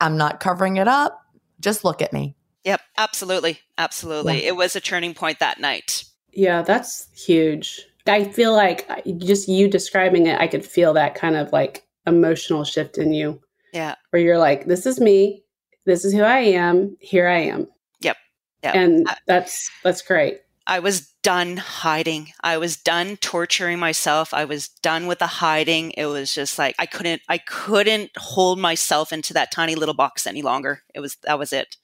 [0.00, 1.20] I'm not covering it up.
[1.60, 3.60] Just look at me Yep, absolutely.
[3.78, 4.42] Absolutely.
[4.42, 4.48] Yeah.
[4.48, 6.04] It was a turning point that night.
[6.32, 7.80] Yeah, that's huge.
[8.06, 11.84] I feel like uh, just you describing it, I could feel that kind of like
[12.06, 13.40] emotional shift in you
[13.72, 13.94] Yeah.
[14.10, 15.44] where you're like, this is me.
[15.86, 16.96] This is who I am.
[17.00, 17.68] Here I am.
[18.00, 18.16] Yep.
[18.64, 18.74] Yep.
[18.74, 20.40] And that's that's great.
[20.66, 22.32] I was done hiding.
[22.42, 24.34] I was done torturing myself.
[24.34, 25.92] I was done with the hiding.
[25.92, 30.26] It was just like I couldn't I couldn't hold myself into that tiny little box
[30.26, 30.82] any longer.
[30.94, 31.76] It was that was it.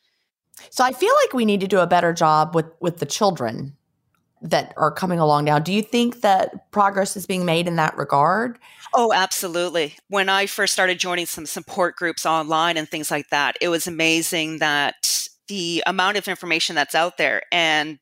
[0.71, 3.77] So I feel like we need to do a better job with with the children
[4.43, 5.59] that are coming along now.
[5.59, 8.59] Do you think that progress is being made in that regard?
[8.95, 9.95] Oh, absolutely.
[10.09, 13.87] When I first started joining some support groups online and things like that, it was
[13.87, 17.99] amazing that the amount of information that's out there and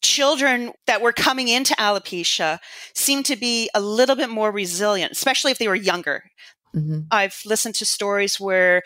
[0.00, 2.58] children that were coming into alopecia
[2.94, 6.24] seem to be a little bit more resilient, especially if they were younger.
[6.72, 8.82] hmm I've listened to stories where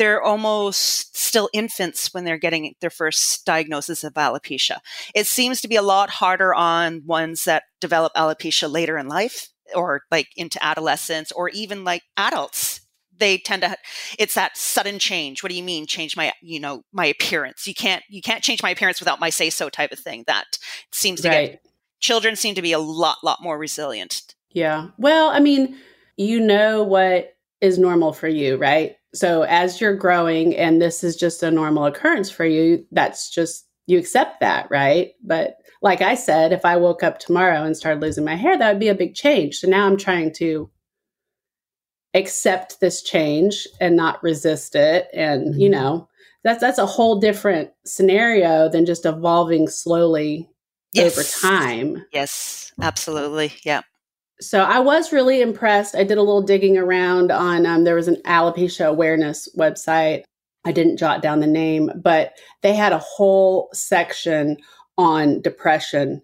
[0.00, 4.78] they're almost still infants when they're getting their first diagnosis of alopecia.
[5.14, 9.48] It seems to be a lot harder on ones that develop alopecia later in life
[9.74, 12.80] or like into adolescence or even like adults.
[13.14, 13.76] They tend to
[14.18, 15.42] it's that sudden change.
[15.42, 17.66] What do you mean change my, you know, my appearance?
[17.66, 20.24] You can't you can't change my appearance without my say so type of thing.
[20.26, 20.46] That
[20.92, 21.62] seems to get
[22.00, 24.22] children seem to be a lot lot more resilient.
[24.48, 24.88] Yeah.
[24.96, 25.76] Well, I mean,
[26.16, 28.96] you know what is normal for you, right?
[29.14, 33.66] So as you're growing and this is just a normal occurrence for you, that's just
[33.86, 35.12] you accept that, right?
[35.24, 38.70] But like I said, if I woke up tomorrow and started losing my hair, that
[38.72, 39.56] would be a big change.
[39.58, 40.70] So now I'm trying to
[42.14, 45.72] accept this change and not resist it and, you Mhm.
[45.72, 46.08] know,
[46.42, 50.48] that's that's a whole different scenario than just evolving slowly
[50.98, 52.04] over time.
[52.12, 53.52] Yes, absolutely.
[53.64, 53.82] Yeah.
[54.40, 55.94] So I was really impressed.
[55.94, 60.22] I did a little digging around on um, there was an alopecia awareness website.
[60.64, 64.56] I didn't jot down the name, but they had a whole section
[64.96, 66.22] on depression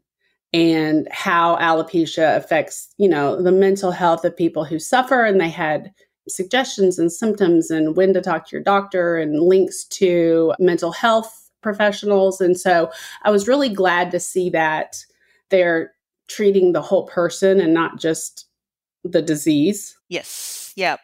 [0.52, 5.50] and how alopecia affects, you know, the mental health of people who suffer and they
[5.50, 5.92] had
[6.28, 11.50] suggestions and symptoms and when to talk to your doctor and links to mental health
[11.62, 12.90] professionals and so
[13.22, 14.96] I was really glad to see that
[15.50, 15.92] they're
[16.28, 18.46] treating the whole person and not just
[19.04, 19.96] the disease.
[20.08, 20.72] Yes.
[20.76, 20.96] Yeah.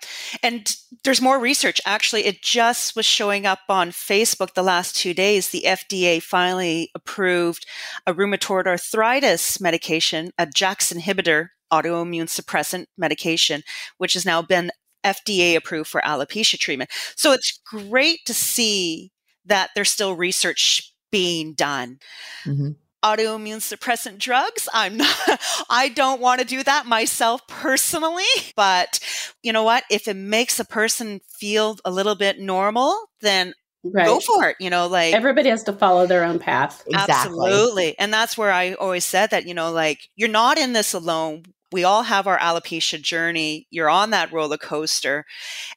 [0.42, 1.80] And there's more research.
[1.86, 5.48] Actually, it just was showing up on Facebook the last two days.
[5.48, 7.66] The FDA finally approved
[8.06, 13.62] a rheumatoid arthritis medication, a JAKs inhibitor, autoimmune suppressant medication,
[13.98, 14.70] which has now been
[15.04, 16.90] FDA approved for alopecia treatment.
[17.16, 19.10] So it's great to see
[19.46, 21.98] that there's still research being done
[22.44, 22.70] hmm
[23.02, 24.68] autoimmune suppressant drugs.
[24.72, 25.16] I'm not,
[25.70, 28.24] I don't want to do that myself personally,
[28.56, 29.00] but
[29.42, 29.84] you know what?
[29.90, 34.06] If it makes a person feel a little bit normal, then Right.
[34.06, 34.56] go for it.
[34.60, 36.84] You know, like Everybody has to follow their own path.
[36.86, 37.10] Exactly.
[37.50, 37.98] absolutely.
[37.98, 41.42] And that's where I always said that, you know, like you're not in this alone.
[41.72, 43.66] We all have our alopecia journey.
[43.70, 45.24] You're on that roller coaster.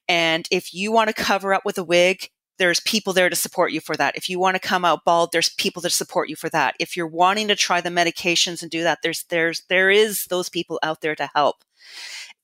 [0.07, 3.71] And if you want to cover up with a wig, there's people there to support
[3.71, 4.15] you for that.
[4.15, 6.75] If you want to come out bald, there's people to support you for that.
[6.79, 10.49] If you're wanting to try the medications and do that, there's there's there is those
[10.49, 11.57] people out there to help.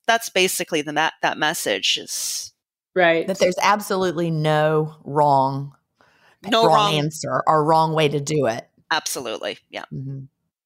[0.06, 2.52] That's basically the that that message is
[2.94, 3.26] Right.
[3.26, 5.74] That there's absolutely no wrong,
[6.46, 6.94] no wrong.
[6.94, 8.68] answer or wrong way to do it.
[8.90, 9.58] Absolutely.
[9.70, 9.84] Yeah.
[9.90, 10.24] hmm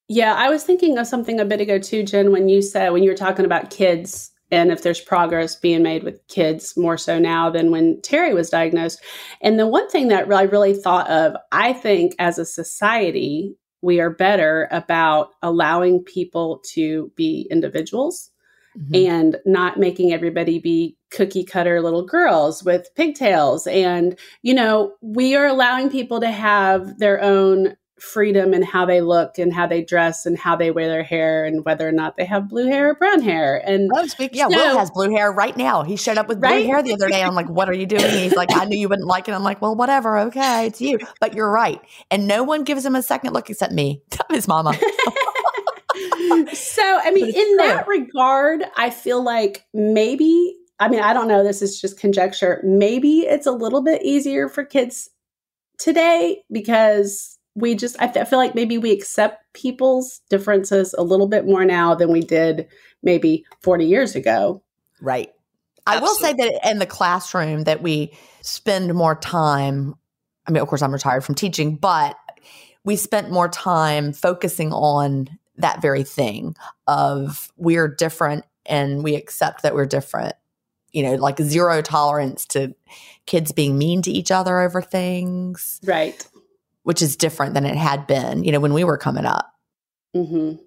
[0.09, 3.05] Yeah, I was thinking of something a bit ago too, Gin, when you said when
[3.05, 7.19] you were talking about kids and if there's progress being made with kids more so
[7.19, 9.01] now than when Terry was diagnosed.
[9.41, 14.01] And the one thing that I really thought of, I think as a society, we
[14.01, 18.31] are better about allowing people to be individuals
[18.77, 19.09] Mhm.
[19.09, 23.67] and not making everybody be cookie cutter little girls with pigtails.
[23.67, 29.01] And, you know, we are allowing people to have their own freedom in how they
[29.01, 32.17] look and how they dress and how they wear their hair and whether or not
[32.17, 33.57] they have blue hair or brown hair.
[33.67, 35.83] And Oh, speak, yeah, So- Will has blue hair right now.
[35.83, 36.67] He showed up with blue Right?
[36.67, 37.23] hair the other day.
[37.23, 38.03] I'm like, what are you doing?
[38.11, 39.33] He's like, I knew you wouldn't like it.
[39.33, 40.19] I'm like, well, whatever.
[40.19, 40.99] Okay, it's you.
[41.21, 41.81] But you're right.
[42.11, 44.75] And no one gives him a second look except me, his mama.
[46.53, 47.57] so, I mean, in true.
[47.59, 52.61] that regard, I feel like maybe, I mean, I don't know, this is just conjecture.
[52.65, 55.09] Maybe it's a little bit easier for kids
[55.79, 61.03] today because we just, I, th- I feel like maybe we accept people's differences a
[61.03, 62.69] little bit more now than we did
[63.03, 64.63] maybe 40 years ago.
[65.01, 65.33] Right.
[65.87, 69.95] I will say that in the classroom that we spend more time.
[70.47, 72.17] I mean, of course, I'm retired from teaching, but
[72.85, 76.55] we spent more time focusing on that very thing
[76.87, 80.35] of we're different and we accept that we're different.
[80.93, 82.75] you know, like zero tolerance to
[83.27, 85.81] kids being mean to each other over things.
[85.85, 86.27] Right.
[86.87, 89.53] Which is different than it had been, you know, when we were coming up.
[90.15, 90.63] Mm-hmm.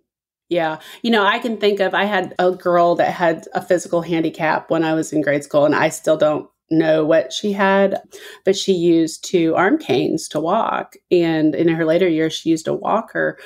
[0.49, 0.79] Yeah.
[1.01, 4.69] You know, I can think of, I had a girl that had a physical handicap
[4.69, 8.01] when I was in grade school, and I still don't know what she had,
[8.43, 10.97] but she used two arm canes to walk.
[11.09, 13.39] And in her later years, she used a walker.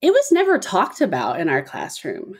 [0.00, 2.36] It was never talked about in our classroom.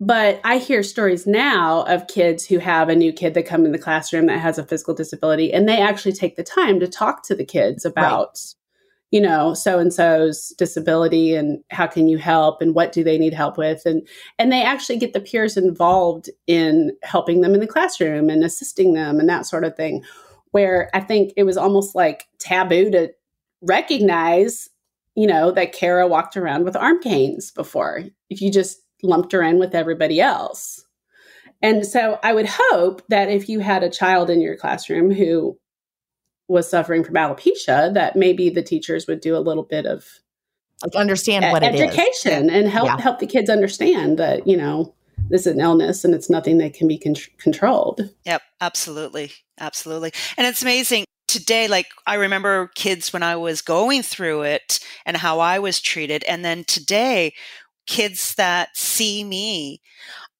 [0.00, 3.70] But I hear stories now of kids who have a new kid that come in
[3.70, 7.22] the classroom that has a physical disability, and they actually take the time to talk
[7.28, 8.54] to the kids about, right.
[9.12, 13.18] You know, so and so's disability and how can you help and what do they
[13.18, 17.60] need help with, and and they actually get the peers involved in helping them in
[17.60, 20.02] the classroom and assisting them and that sort of thing.
[20.50, 23.12] Where I think it was almost like taboo to
[23.60, 24.68] recognize,
[25.14, 28.04] you know, that Kara walked around with arm canes before.
[28.30, 30.84] If you just lumped her in with everybody else.
[31.60, 35.58] And so I would hope that if you had a child in your classroom who
[36.48, 40.06] was suffering from alopecia, that maybe the teachers would do a little bit of
[40.82, 43.00] like understand what education and help yeah.
[43.00, 44.92] help the kids understand that you know
[45.28, 48.10] this is an illness and it's nothing that can be con- controlled.
[48.24, 54.02] Yep, absolutely, absolutely, and it's amazing today like i remember kids when i was going
[54.02, 57.32] through it and how i was treated and then today
[57.86, 59.80] kids that see me,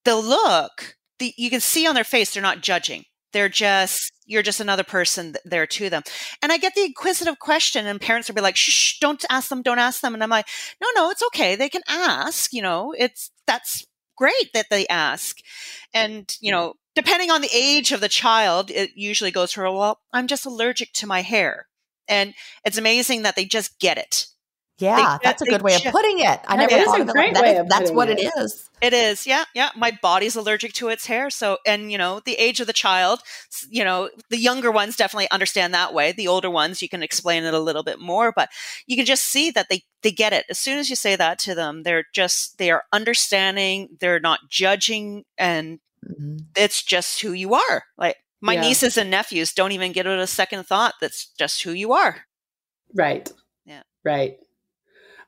[0.05, 3.05] they'll look, the, you can see on their face they're not judging.
[3.33, 6.03] They're just, you're just another person there to them.
[6.43, 9.63] And I get the inquisitive question, and parents will be like, shh, don't ask them,
[9.63, 10.15] don't ask them.
[10.15, 10.47] And I'm like,
[10.81, 11.57] no, no, it's okay.
[11.57, 15.39] They can ask, you know, it's, that's great that they ask.
[15.93, 16.61] And, you mm-hmm.
[16.61, 20.47] know, depending on the age of the child, it usually goes for, well, I'm just
[20.47, 21.67] allergic to my hair.
[22.09, 24.27] And it's amazing that they just get it.
[24.79, 26.41] Yeah, they, that's a good way of putting it.
[26.47, 27.69] I never thought of it like that.
[27.69, 28.19] That's what it.
[28.19, 28.69] it is.
[28.81, 29.27] It is.
[29.27, 29.71] Yeah, yeah.
[29.77, 31.31] My body's allergic to its hair.
[31.31, 33.21] So, and you know, the age of the child,
[33.69, 36.13] you know, the younger ones definitely understand that way.
[36.13, 38.49] The older ones, you can explain it a little bit more, but
[38.87, 41.39] you can just see that they they get it as soon as you say that
[41.41, 41.83] to them.
[41.83, 43.97] They're just they are understanding.
[44.01, 46.39] They're not judging, and mm-hmm.
[46.57, 47.85] it's just who you are.
[47.97, 48.63] Like my yeah.
[48.63, 50.95] nieces and nephews don't even get it a second thought.
[51.01, 52.23] That's just who you are.
[52.93, 53.31] Right.
[53.65, 53.83] Yeah.
[54.05, 54.39] Right.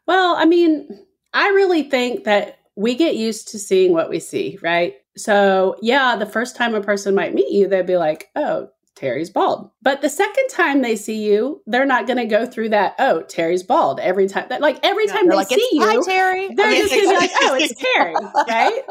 [0.06, 0.88] Well, I mean,
[1.32, 4.94] I really think that we get used to seeing what we see, right?
[5.16, 9.30] So, yeah, the first time a person might meet you, they'd be like, oh, Terry's
[9.30, 9.70] bald.
[9.82, 13.22] But the second time they see you, they're not going to go through that, oh,
[13.22, 14.46] Terry's bald every time.
[14.48, 16.48] That, like every time they like, see you, Hi, Terry.
[16.54, 18.14] they're just going to be like, oh, it's Terry,
[18.48, 18.82] right?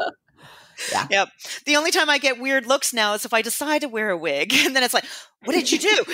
[0.90, 1.06] Yeah.
[1.10, 1.28] Yep.
[1.66, 4.16] The only time I get weird looks now is if I decide to wear a
[4.16, 5.04] wig, and then it's like,
[5.44, 5.88] "What did you do?"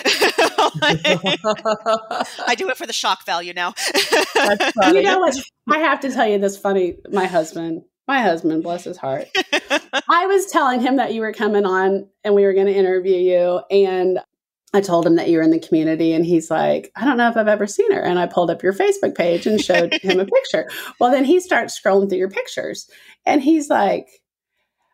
[2.46, 3.74] I do it for the shock value now.
[4.92, 5.36] you know what?
[5.70, 6.96] I have to tell you this funny.
[7.10, 9.28] My husband, my husband, bless his heart.
[10.08, 13.16] I was telling him that you were coming on, and we were going to interview
[13.16, 14.20] you, and
[14.72, 17.28] I told him that you were in the community, and he's like, I don't know
[17.28, 18.00] if I've ever seen her.
[18.00, 20.70] And I pulled up your Facebook page and showed him a picture.
[21.00, 22.88] Well, then he starts scrolling through your pictures,
[23.26, 24.06] and he's like,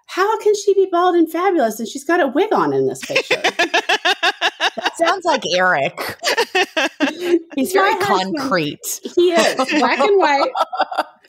[0.06, 3.04] how can she be bald and fabulous and she's got a wig on in this
[3.04, 3.40] picture?
[3.42, 6.16] that sounds like Eric.
[7.54, 8.78] He's very concrete.
[8.84, 10.50] Husband, he is black and white.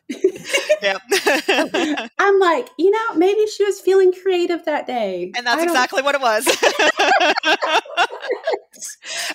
[0.81, 1.01] yep.
[2.17, 5.31] I'm like, you know, maybe she was feeling creative that day.
[5.35, 6.45] And that's exactly what it was.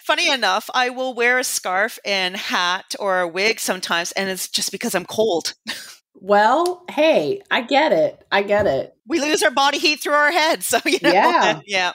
[0.02, 4.48] Funny enough, I will wear a scarf and hat or a wig sometimes, and it's
[4.48, 5.54] just because I'm cold.
[6.14, 8.24] Well, hey, I get it.
[8.30, 8.96] I get it.
[9.06, 10.62] We lose our body heat through our head.
[10.72, 11.60] So, you know, yeah.
[11.66, 11.92] yeah.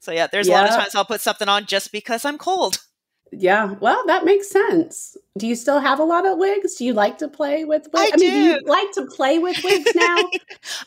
[0.00, 0.54] So, yeah, there's yeah.
[0.54, 2.78] a lot of times I'll put something on just because I'm cold.
[3.36, 5.16] Yeah, well, that makes sense.
[5.36, 6.76] Do you still have a lot of wigs?
[6.76, 8.12] Do you like to play with wigs?
[8.12, 10.18] I, I mean, do you like to play with wigs now?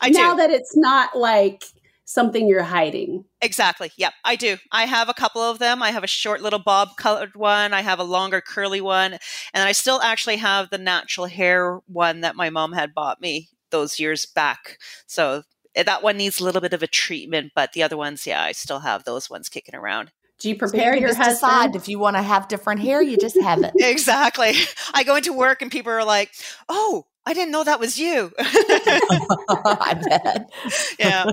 [0.00, 0.38] I now do.
[0.38, 1.64] that it's not like
[2.08, 3.22] something you're hiding.
[3.42, 3.92] Exactly.
[3.98, 4.56] Yep, I do.
[4.72, 5.82] I have a couple of them.
[5.82, 7.74] I have a short little bob colored one.
[7.74, 9.18] I have a longer curly one.
[9.52, 13.50] And I still actually have the natural hair one that my mom had bought me
[13.70, 14.78] those years back.
[15.06, 15.42] So
[15.74, 18.42] eh, that one needs a little bit of a treatment, but the other ones, yeah,
[18.42, 20.10] I still have those ones kicking around.
[20.38, 21.72] Do you prepare so you your just husband?
[21.72, 23.74] decide if you want to have different hair, you just have it.
[23.78, 24.54] exactly.
[24.94, 26.30] I go into work and people are like,
[26.70, 28.32] "Oh, I didn't know that was you.
[28.38, 30.50] I bet.
[30.98, 31.26] yeah.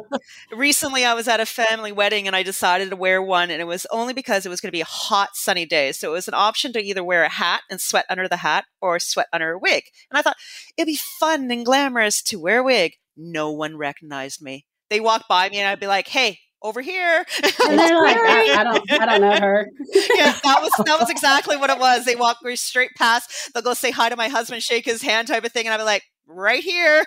[0.51, 3.65] Recently, I was at a family wedding and I decided to wear one, and it
[3.65, 5.93] was only because it was going to be a hot, sunny day.
[5.93, 8.65] So it was an option to either wear a hat and sweat under the hat
[8.81, 9.85] or sweat under a wig.
[10.11, 10.35] And I thought
[10.75, 12.95] it'd be fun and glamorous to wear a wig.
[13.15, 14.65] No one recognized me.
[14.89, 17.25] They walked by me and I'd be like, hey, over here.
[17.65, 19.69] And they're like, I, I, don't, I don't know her.
[20.15, 22.05] yeah, that was that was exactly what it was.
[22.05, 23.53] They walk me straight past.
[23.53, 25.79] They'll go say hi to my husband, shake his hand, type of thing, and I'll
[25.79, 27.05] be like, right here.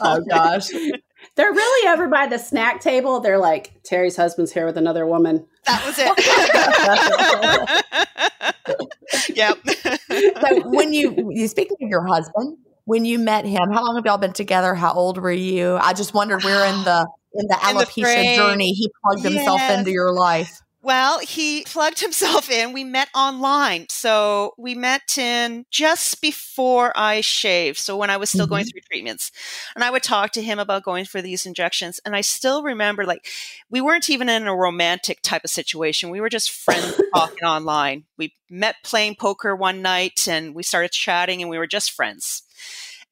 [0.00, 0.68] oh gosh.
[1.36, 3.20] They're really over by the snack table.
[3.20, 5.46] They're like, Terry's husband's here with another woman.
[5.66, 5.96] That was
[9.28, 9.36] it.
[9.36, 9.58] yep.
[10.40, 14.04] so when you you speaking of your husband, when you met him, how long have
[14.04, 14.74] y'all been together?
[14.74, 15.76] How old were you?
[15.76, 19.60] I just wondered where in the in the In the alopecia journey he plugged himself
[19.70, 20.62] into your life.
[20.84, 22.72] Well, he plugged himself in.
[22.72, 23.86] We met online.
[23.88, 27.78] So we met in just before I shaved.
[27.78, 28.70] So when I was still going mm-hmm.
[28.70, 29.30] through treatments.
[29.76, 32.00] And I would talk to him about going for these injections.
[32.04, 33.28] And I still remember, like,
[33.70, 36.10] we weren't even in a romantic type of situation.
[36.10, 38.04] We were just friends talking online.
[38.18, 42.42] We met playing poker one night and we started chatting and we were just friends.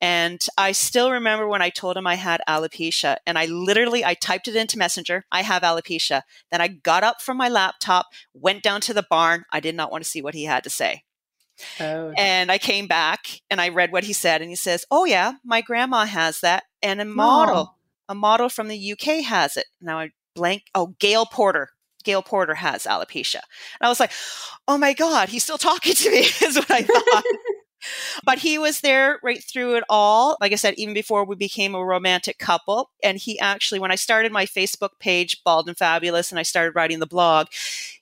[0.00, 4.14] And I still remember when I told him I had alopecia and I literally I
[4.14, 6.22] typed it into Messenger, I have alopecia.
[6.50, 9.44] Then I got up from my laptop, went down to the barn.
[9.52, 11.04] I did not want to see what he had to say.
[11.78, 15.04] Oh, And I came back and I read what he said and he says, "Oh
[15.04, 17.76] yeah, my grandma has that and a model,
[18.08, 21.70] a model from the UK has it." Now I blank, oh, Gail Porter.
[22.02, 23.42] Gail Porter has alopecia.
[23.78, 24.12] And I was like,
[24.66, 27.24] "Oh my god, he's still talking to me." is what I thought.
[28.24, 30.36] but he was there right through it all.
[30.40, 32.90] Like I said, even before we became a romantic couple.
[33.02, 36.74] And he actually, when I started my Facebook page, Bald and Fabulous, and I started
[36.74, 37.48] writing the blog,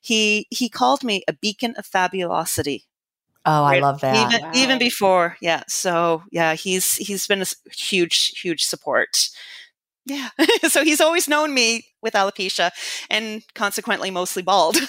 [0.01, 2.85] he he called me a beacon of fabulosity.
[3.45, 4.17] Oh, I love that.
[4.27, 4.51] Even Wow.
[4.55, 5.63] even before, yeah.
[5.69, 9.29] So yeah, he's he's been a huge huge support.
[10.07, 10.31] Yeah,
[10.69, 12.71] so he's always known me with alopecia,
[13.11, 14.77] and consequently mostly bald.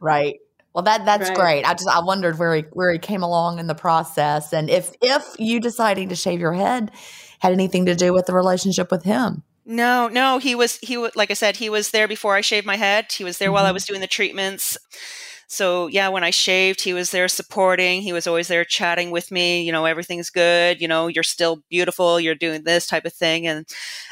[0.00, 0.40] Right.
[0.76, 1.38] Well, that that's Right.
[1.38, 1.64] great.
[1.64, 4.92] I just I wondered where he where he came along in the process, and if
[5.00, 6.90] if you deciding to shave your head
[7.38, 9.42] had anything to do with the relationship with him.
[9.64, 12.66] No, no, he was he was like I said, he was there before I shaved
[12.66, 13.10] my head.
[13.10, 13.72] He was there while I Mhm.
[13.72, 14.76] was doing the treatments.
[15.48, 18.02] So yeah, when I shaved, he was there supporting.
[18.02, 19.62] He was always there chatting with me.
[19.62, 20.82] You know, everything's good.
[20.82, 22.20] You know, you're still beautiful.
[22.20, 23.46] You're doing this type of thing.
[23.46, 23.66] And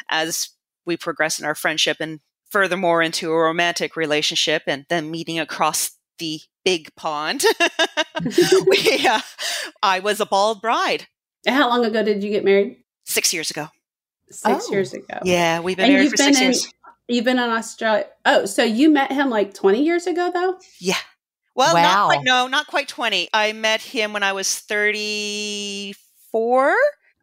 [0.09, 0.49] as
[0.87, 5.91] we progress in our friendship and furthermore into a romantic relationship, and then meeting across
[6.19, 7.45] the big pond,
[8.67, 9.21] we, uh,
[9.83, 11.07] I was a bald bride
[11.47, 12.77] How long ago did you get married?
[13.05, 13.69] six years ago.
[14.31, 14.73] Six Oh.
[14.73, 15.19] years ago.
[15.25, 16.73] Yeah, we've been And married you've for been six in years.
[17.09, 18.07] you've been in Australia.
[18.25, 20.59] Oh, so you met him like 20 years ago though?
[20.81, 20.97] Yeah.
[21.55, 21.83] Well, Wow.
[21.83, 23.29] not quite, no, not quite 20.
[23.33, 26.75] I met him when I was 34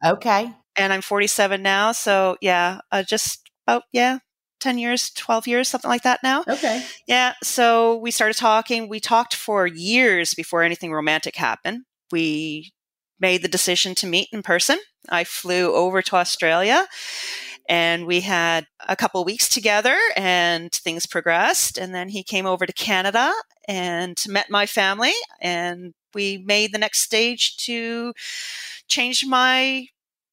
[0.06, 0.54] Okay.
[0.78, 1.92] and I'm 47 now.
[1.92, 4.20] So, yeah, uh, just about, yeah,
[4.62, 6.44] 10 years, 12 years, something like that now.
[6.48, 6.86] Okay.
[7.08, 7.34] Yeah.
[7.44, 8.88] So we started talking.
[8.88, 11.82] We talked for years before anything romantic happened.
[12.12, 12.72] We
[13.20, 14.80] made the decision to meet in person.
[15.10, 16.88] I flew over to Australia
[17.70, 21.78] and we had a couple weeks together and things progressed.
[21.78, 23.32] And then he came over to Canada
[23.68, 25.14] and met my family.
[25.40, 28.14] And we made the next stage to
[28.88, 29.88] change my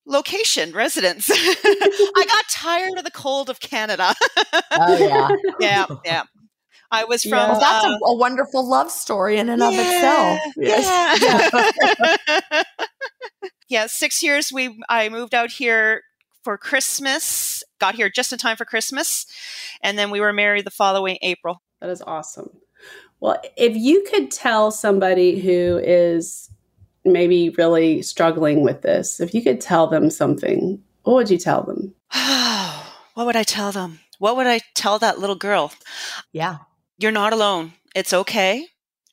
[0.08, 1.30] location, residence.
[1.30, 4.14] I got tired of the cold of Canada.
[4.80, 5.28] Oh yeah.
[5.60, 5.86] yeah.
[6.04, 6.22] Yeah.
[6.90, 7.32] I was from.
[7.32, 7.52] Yeah.
[7.52, 10.40] Well, that's uh, a, a wonderful love story in and of itself.
[10.56, 12.62] Yeah.
[13.68, 14.52] yeah, six years.
[14.52, 16.02] We I moved out here
[16.44, 17.64] for Christmas.
[17.80, 19.26] Got here just in time for Christmas,
[19.82, 21.60] and then we were married the following April.
[21.80, 22.50] That is awesome.
[23.20, 26.47] Well, if you could tell somebody who is
[27.12, 31.62] maybe really struggling with this, if you could tell them something, what would you tell
[31.62, 31.94] them?
[33.14, 34.00] what would I tell them?
[34.18, 35.72] What would I tell that little girl?
[36.32, 36.58] Yeah.
[36.98, 37.72] You're not alone.
[37.94, 38.66] It's okay.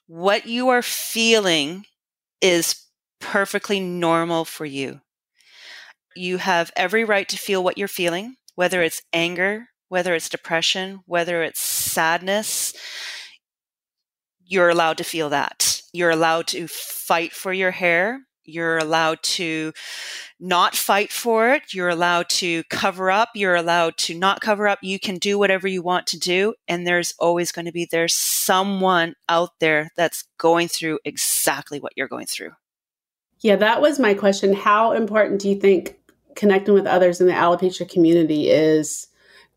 [0.07, 1.85] What you are feeling
[2.41, 2.85] is
[3.19, 5.01] perfectly normal for you.
[6.15, 11.01] You have every right to feel what you're feeling, whether it's anger, whether it's depression,
[11.05, 12.73] whether it's sadness.
[14.45, 15.81] You're allowed to feel that.
[15.93, 18.21] You're allowed to fight for your hair.
[18.43, 19.73] You're allowed to
[20.39, 21.73] not fight for it.
[21.73, 23.29] You're allowed to cover up.
[23.33, 24.79] You're allowed to not cover up.
[24.81, 26.53] You can do whatever you want to do.
[26.67, 31.93] And there's always going to be there's someone out there that's going through exactly what
[31.95, 32.51] you're going through.
[33.39, 34.53] Yeah, that was my question.
[34.53, 35.97] How important do you think
[36.35, 39.07] connecting with others in the alopecia community is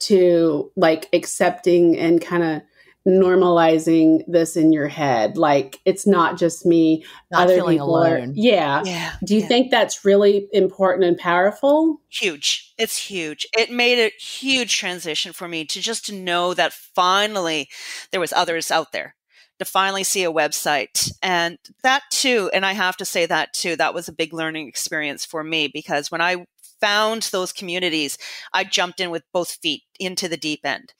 [0.01, 2.63] to like accepting and kind of
[3.07, 5.37] normalizing this in your head?
[5.37, 8.83] Like it's not just me, Not other feeling people are- yeah.
[8.85, 9.15] Yeah.
[9.25, 9.47] Do you Yeah.
[9.49, 12.01] think that's really important and powerful?
[12.11, 16.73] huge it's huge it made a huge transition for me to just to know that
[16.73, 17.69] finally
[18.11, 19.15] there was others out there
[19.59, 23.77] to finally see a website and that too and i have to say that too
[23.77, 26.45] that was a big learning experience for me because when i
[26.81, 28.17] found those communities
[28.55, 30.95] i jumped in with both feet into the deep end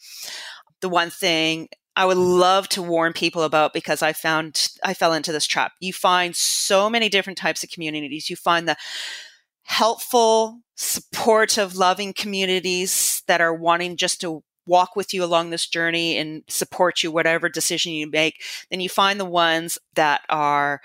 [0.83, 1.69] the one thing
[1.99, 5.73] I would love to warn people about because I found I fell into this trap.
[5.81, 8.31] You find so many different types of communities.
[8.31, 8.77] You find the
[9.65, 16.17] helpful, supportive, loving communities that are wanting just to walk with you along this journey
[16.17, 20.81] and support you, whatever decision you make, then you find the ones that are,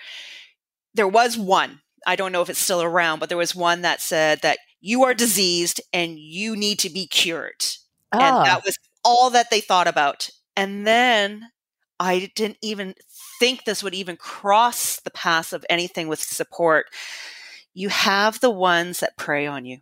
[0.96, 4.02] there was one, I don't know if it's still around, but there was one that
[4.02, 7.64] said that you are diseased and you need to be cured.
[8.12, 8.20] Oh.
[8.20, 8.44] And ah.
[8.46, 10.32] that was all that they thought about.
[10.56, 11.50] And then
[12.00, 12.96] I didn't even
[13.40, 16.88] think this would even cross the path of anything with support.
[17.74, 19.80] You have the ones that prey on you.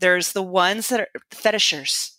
[0.00, 2.16] There's the ones that are fetishers.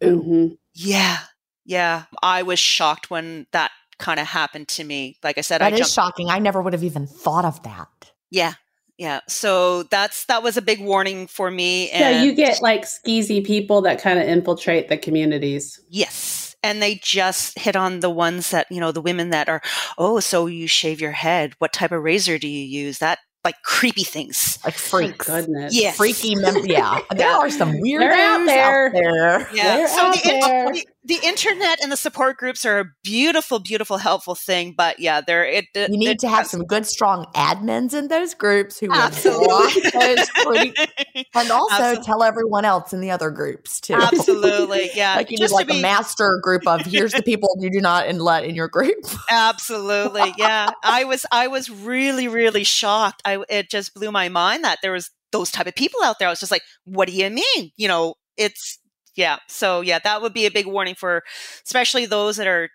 [0.00, 0.54] Mm-hmm.
[0.74, 1.18] Yeah.
[1.64, 2.04] Yeah.
[2.22, 5.18] I was shocked when that kind of happened to me.
[5.22, 6.30] Like I said, that I is shocking.
[6.30, 8.12] I never would have even thought of that.
[8.30, 8.54] Yeah.
[9.00, 9.20] Yeah.
[9.28, 11.88] So that's that was a big warning for me.
[11.90, 15.80] And yeah, you get like skeezy people that kind of infiltrate the communities.
[15.88, 16.54] Yes.
[16.62, 19.62] And they just hit on the ones that, you know, the women that are,
[19.96, 21.54] oh, so you shave your head.
[21.60, 22.98] What type of razor do you use?
[22.98, 24.58] That like creepy things.
[24.66, 25.30] Like freaks.
[25.30, 25.74] Oh, goodness.
[25.74, 25.96] Yes.
[25.96, 27.00] Freaky mem- yeah.
[27.16, 28.86] There are some weird out there.
[28.88, 29.48] out there.
[29.54, 29.76] Yeah.
[29.76, 30.72] They're so out the, there.
[30.72, 34.74] the, the, internet and the support groups are a beautiful, beautiful, helpful thing.
[34.76, 38.08] But yeah, they're it, it You need it, to have some good strong admins in
[38.08, 39.90] those groups who Absolutely.
[39.90, 40.86] those freaks.
[41.34, 42.04] And also Absolutely.
[42.04, 43.94] tell everyone else in the other groups too.
[43.94, 44.90] Absolutely.
[44.94, 45.16] Yeah.
[45.16, 47.70] like you need Just to like be- a master group of here's the people you
[47.70, 49.04] do not and let in your group.
[49.30, 50.34] Absolutely.
[50.38, 50.70] Yeah.
[50.82, 53.22] I was I was really really shocked.
[53.24, 56.28] I it just blew my mind that there was those type of people out there.
[56.28, 57.72] I was just like, what do you mean?
[57.76, 58.78] You know, it's
[59.20, 59.38] yeah.
[59.48, 61.22] So yeah, that would be a big warning for
[61.64, 62.70] especially those that are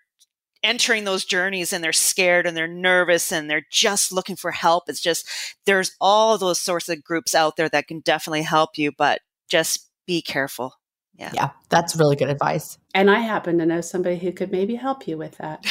[0.62, 4.84] entering those journeys and they're scared and they're nervous and they're just looking for help.
[4.88, 5.28] It's just
[5.66, 9.90] there's all those sorts of groups out there that can definitely help you, but just
[10.06, 10.74] be careful.
[11.14, 11.30] Yeah.
[11.34, 12.78] Yeah, that's really good advice.
[12.94, 15.64] And I happen to know somebody who could maybe help you with that.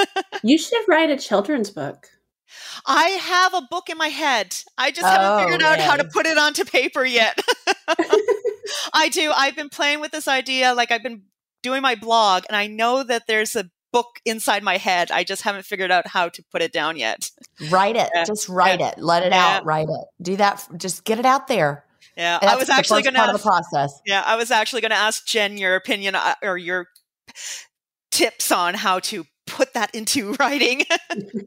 [0.42, 2.08] You should write a children's book.
[2.86, 4.56] I have a book in my head.
[4.78, 7.38] I just Oh, haven't figured out how to put it onto paper yet.
[8.92, 9.32] I do.
[9.34, 10.74] I've been playing with this idea.
[10.74, 11.22] Like I've been
[11.62, 15.10] doing my blog, and I know that there's a book inside my head.
[15.10, 17.30] I just haven't figured out how to put it down yet.
[17.70, 18.08] Write it.
[18.14, 18.24] Yeah.
[18.24, 18.98] Just write it.
[18.98, 19.56] Let it Yeah.
[19.56, 19.64] out.
[19.64, 20.04] Write it.
[20.22, 20.66] Do that.
[20.76, 21.84] Just get it out there.
[22.16, 23.34] Yeah, I was actually going part to.
[23.34, 24.00] of the process.
[24.06, 26.88] Yeah, I was actually going to ask Gin your opinion uh, or your
[28.10, 30.84] tips on how to put that into writing.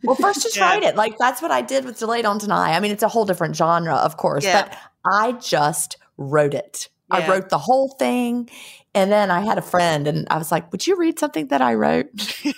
[0.03, 0.69] Well, first just Yeah.
[0.69, 0.95] write it.
[0.95, 2.73] Like that's what I did with Delay, Don't Deny.
[2.73, 4.63] I mean, it's a whole different genre, of course, Yeah.
[4.63, 6.89] but I just wrote it.
[7.13, 8.49] I wrote the whole thing.
[8.95, 11.61] And then I had a friend and I was like, Would you read something that
[11.61, 12.07] I wrote?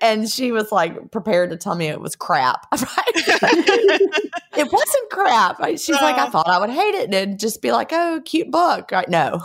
[0.00, 2.66] and she was like prepared to tell me it was crap.
[2.72, 5.56] it wasn't crap.
[5.78, 8.90] She's like, I thought I would hate it and just be like, oh, cute book.
[8.92, 9.08] Right?
[9.08, 9.40] No,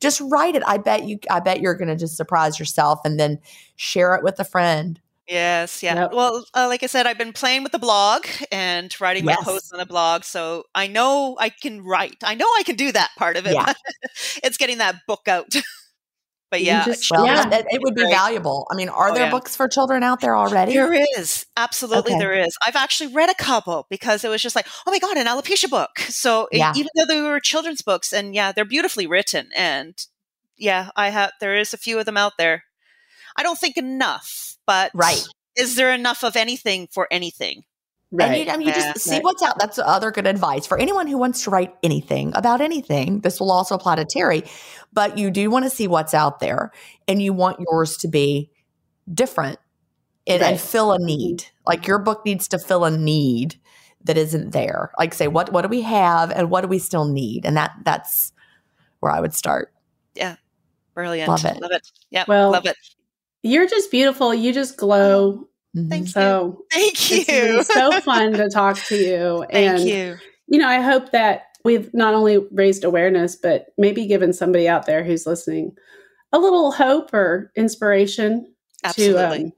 [0.00, 0.62] just write it.
[0.66, 3.40] I bet you, I bet you're going to just surprise yourself and then
[3.76, 5.00] share it with a friend.
[5.28, 5.94] Yes, yeah.
[6.02, 6.12] Yep.
[6.12, 9.38] Well, uh, like I said, I've been playing with the blog and writing Yes.
[9.40, 12.16] my posts on the blog, so I know I can write.
[12.22, 13.54] I know I can do that part of it.
[13.54, 13.72] Yeah.
[14.44, 15.46] it's getting that book out.
[16.50, 17.48] but yeah, just- Well, Yeah.
[17.54, 18.12] it, it would be Great.
[18.12, 18.66] valuable.
[18.70, 19.30] I mean, are Oh, there yeah.
[19.30, 20.74] books for children out there already?
[20.74, 22.18] there is absolutely Okay.
[22.18, 22.54] there is.
[22.66, 25.70] I've actually read a couple because it was just like, oh my god, an alopecia
[25.70, 25.98] book.
[26.00, 26.74] So Yeah.
[26.76, 29.96] even though they were children's books, and yeah, they're beautifully written, and
[30.58, 31.32] yeah, I have.
[31.40, 32.64] There is a few of them out there.
[33.36, 35.22] I don't think enough, but Right.
[35.56, 37.64] Is there enough of anything for anything?
[38.10, 38.30] Right.
[38.30, 38.92] And you, I mean, you Yeah.
[38.92, 39.24] just see Right.
[39.24, 39.58] what's out.
[39.58, 43.20] That's other good advice for anyone who wants to write anything about anything.
[43.20, 44.44] This will also apply to Terry,
[44.92, 46.70] but you do want to see what's out there
[47.08, 48.50] and you want yours to be
[49.12, 49.58] different
[50.26, 51.44] and, and fill a need.
[51.66, 53.56] Like your book needs to fill a need
[54.04, 54.92] that isn't there.
[54.98, 57.44] Like say, what, what do we have and what do we still need?
[57.44, 58.32] And that, that's
[59.00, 59.72] where I would start.
[60.14, 60.36] Yeah.
[60.94, 61.28] Brilliant.
[61.28, 61.60] Love it.
[61.60, 61.90] Love it.
[62.10, 62.24] Yeah.
[62.28, 62.76] Well, love it.
[63.44, 64.34] You're just beautiful.
[64.34, 65.48] You just glow.
[65.76, 65.90] Mhm.
[65.90, 66.10] Thank you.
[66.12, 67.16] So Thank you.
[67.18, 69.44] it's been so fun to talk to you.
[69.50, 70.16] Thank and you.
[70.48, 74.86] you know, I hope that we've not only raised awareness, but maybe given somebody out
[74.86, 75.76] there who's listening
[76.32, 79.38] a little hope or inspiration Absolutely.
[79.38, 79.52] to um,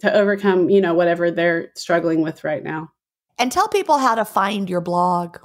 [0.00, 2.90] to overcome, you know, whatever they're struggling with right now.
[3.38, 5.36] And tell people how to find your blog.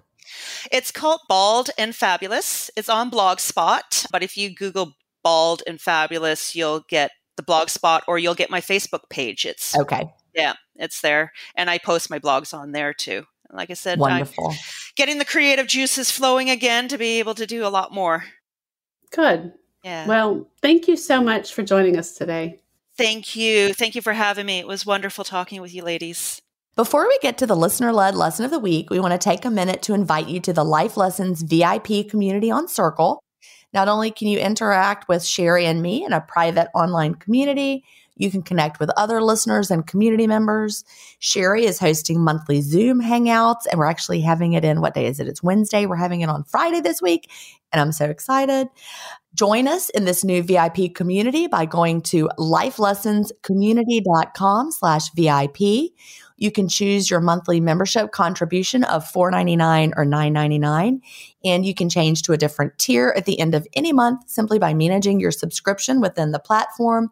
[0.71, 2.71] It's called Bald and Fabulous.
[2.75, 4.93] It's on Blogspot, but if you Google
[5.23, 9.45] Bald and Fabulous, you'll get the Blogspot or you'll get my Facebook page.
[9.45, 10.09] It's Okay.
[10.33, 13.25] yeah, it's there, and I post my blogs on there too.
[13.51, 14.53] Like I said, I'm Wonderful.
[14.95, 18.25] getting the creative juices flowing again to be able to do a lot more.
[19.11, 19.53] Good.
[19.83, 20.07] Yeah.
[20.07, 22.59] Well, thank you so much for joining us today.
[22.97, 23.73] Thank you.
[23.73, 24.59] Thank you for having me.
[24.59, 26.41] It was wonderful talking with you ladies.
[26.75, 29.45] Before we get to the listener led lesson of the week, we want to take
[29.45, 33.21] a minute to invite you to the Life Lessons VIP community on Circle.
[33.75, 37.83] Not only can you interact with Sheri and me in a private online community,
[38.17, 40.85] You can connect with other listeners and community members.
[41.21, 45.19] Sheri is hosting monthly Zoom hangouts, and we're actually having it in what day is
[45.19, 45.27] it?
[45.27, 45.85] It's Wednesday.
[45.85, 47.29] We're having it on Friday this week,
[47.71, 48.69] and I'm so excited.
[49.33, 55.91] Join us in this new VIP community by going to lifelessonscommunity.com slash VIP.
[56.37, 61.01] You can choose your monthly membership contribution of $4.99 or $9.99,
[61.43, 64.59] and you can change to a different tier at the end of any month simply
[64.59, 67.11] by managing your subscription within the platform.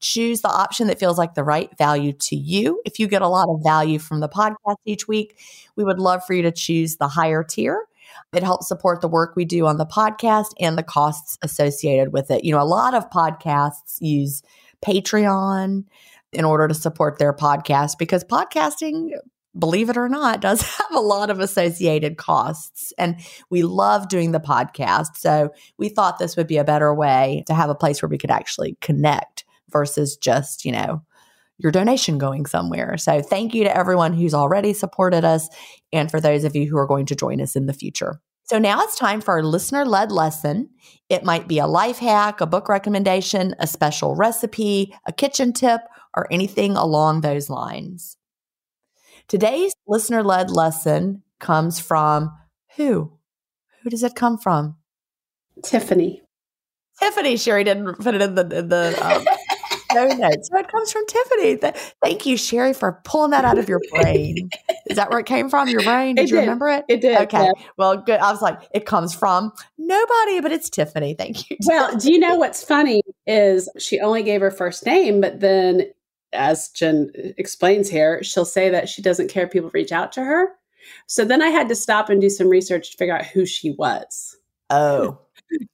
[0.00, 2.80] Choose the option that feels like the right value to you.
[2.84, 5.38] If you get a lot of value from the podcast each week,
[5.76, 7.86] we would love for you to choose the higher tier.
[8.32, 12.30] It helps support the work we do on the podcast and the costs associated with
[12.30, 12.44] it.
[12.44, 14.42] You know, a lot of podcasts use
[14.84, 15.84] Patreon
[16.32, 19.10] in order to support their podcast because podcasting
[19.58, 22.92] believe it or not, does have a lot of associated costs.
[22.98, 23.16] And
[23.50, 25.16] we love doing the podcast.
[25.16, 28.18] So we thought this would be a better way to have a place where we
[28.18, 31.02] could actually connect versus just, you know,
[31.58, 32.96] your donation going somewhere.
[32.96, 35.48] So thank you to everyone who's already supported us
[35.92, 38.20] and for those of you who are going to join us in the future.
[38.44, 40.70] So now it's time for our listener led lesson.
[41.08, 45.82] It might be a life hack, a book recommendation, a special recipe, a kitchen tip,
[46.16, 48.16] or anything along those lines.
[49.28, 52.36] Today's listener led lesson comes from
[52.76, 53.12] who?
[53.82, 54.76] Who does it come from?
[55.62, 56.22] Tiffany.
[57.00, 57.34] Tiffany.
[57.34, 59.24] Sheri didn't put it in the, in the um,
[59.92, 60.48] show notes.
[60.50, 61.56] So it comes from Tiffany.
[62.02, 64.50] Thank you, Sheri, for pulling that out of your brain.
[64.88, 65.68] Is that where it came from?
[65.68, 66.16] Your brain?
[66.16, 66.40] Did, It you did.
[66.42, 66.84] remember it?
[66.88, 67.18] It did.
[67.22, 67.44] Okay.
[67.44, 67.52] yeah.
[67.76, 68.20] Well, good.
[68.20, 71.14] I was like, it comes from nobody, but it's Tiffany.
[71.14, 71.56] Thank you.
[71.66, 75.82] Well, do you know what's funny is she only gave her first name, but then
[76.32, 80.12] as Gin uh, explains here, she'll say that she doesn't care if people reach out
[80.12, 80.48] to her.
[81.06, 83.72] So then I had to stop and do some research to figure out who she
[83.72, 84.36] was.
[84.70, 85.18] Oh.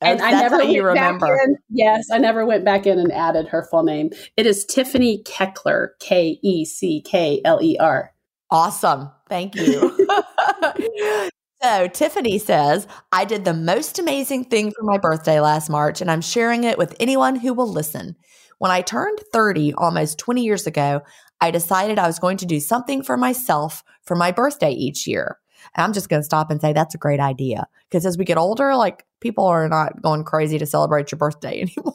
[0.01, 1.39] And I never you remember.
[1.45, 1.57] in.
[1.69, 4.11] Yes, I never went back in and added her full name.
[4.37, 8.13] It is Tiffany Keckler, K E C K L E R.
[8.51, 9.11] Awesome.
[9.29, 10.07] Thank you.
[11.63, 16.11] so, Tiffany says, I did the most amazing thing for my birthday last March, and
[16.11, 18.17] I'm sharing it with anyone who will listen.
[18.59, 21.03] When I turned 30 almost 20 years ago,
[21.41, 25.39] I decided I was going to do something for myself for my birthday each year.
[25.75, 27.67] And I'm just going to stop and say that's a great idea.
[27.89, 31.61] Because as we get older, like people are not going crazy to celebrate your birthday
[31.77, 31.95] anymore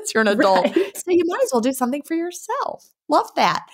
[0.00, 0.64] as you're an adult.
[0.64, 0.96] Right.
[0.96, 2.88] So you might as well do something for yourself.
[3.08, 3.64] Love that.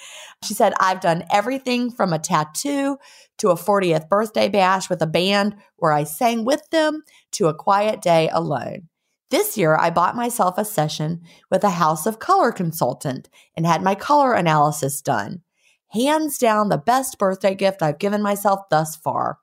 [0.45, 2.99] She said, I've done everything from a tattoo
[3.39, 7.55] to a 40th birthday bash with a band where I sang with them to a
[7.55, 8.89] quiet day alone.
[9.31, 11.21] This year, I bought myself a session
[11.51, 15.43] with a House of Color consultant and had my color analysis done.
[15.91, 19.39] Hands down, the best birthday gift I've given myself thus far.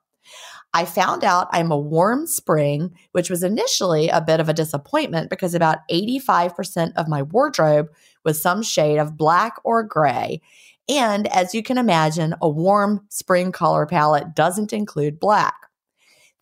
[0.72, 5.30] I found out I'm a warm spring, which was initially a bit of a disappointment
[5.30, 7.88] because about 85% of my wardrobe
[8.24, 10.42] was some shade of black or gray.
[10.88, 15.54] And as you can imagine, a warm spring color palette doesn't include black.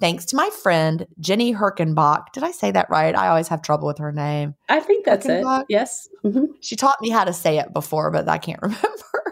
[0.00, 2.32] Thanks to my friend Jenny Herkenbach.
[2.32, 3.14] Did I say that right?
[3.14, 4.54] I always have trouble with her name.
[4.68, 5.44] I think that's it.
[5.44, 5.64] Birkenbach?
[5.68, 6.08] Yes.
[6.24, 6.48] Mhm.
[6.60, 8.88] She taught me how to say it before, but I can't remember.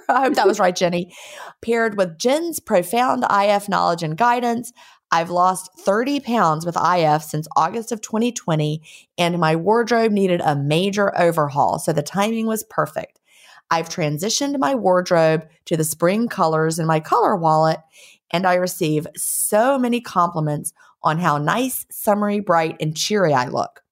[0.08, 1.12] I hope that was right, Jenny.
[1.62, 4.72] Paired with Gin's profound IF knowledge and guidance,
[5.10, 8.80] I've lost 30 pounds with IF since August of 2020,
[9.18, 11.78] and my wardrobe needed a major overhaul.
[11.78, 13.20] So the timing was perfect.
[13.70, 17.78] I've transitioned my wardrobe to the spring colors in my color wallet,
[18.32, 20.72] and I receive so many compliments
[21.02, 23.82] on how nice, summery, bright, and cheery I look.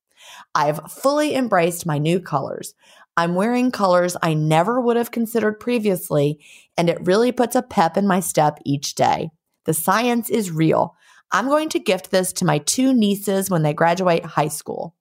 [0.55, 2.75] I've fully embraced my new colors.
[3.17, 6.41] I'm wearing colors I never would have considered previously,
[6.77, 9.31] and it really puts a pep in my step each day.
[9.67, 10.95] The science is real.
[11.33, 14.95] I'm going to gift this to my two nieces when they graduate high school.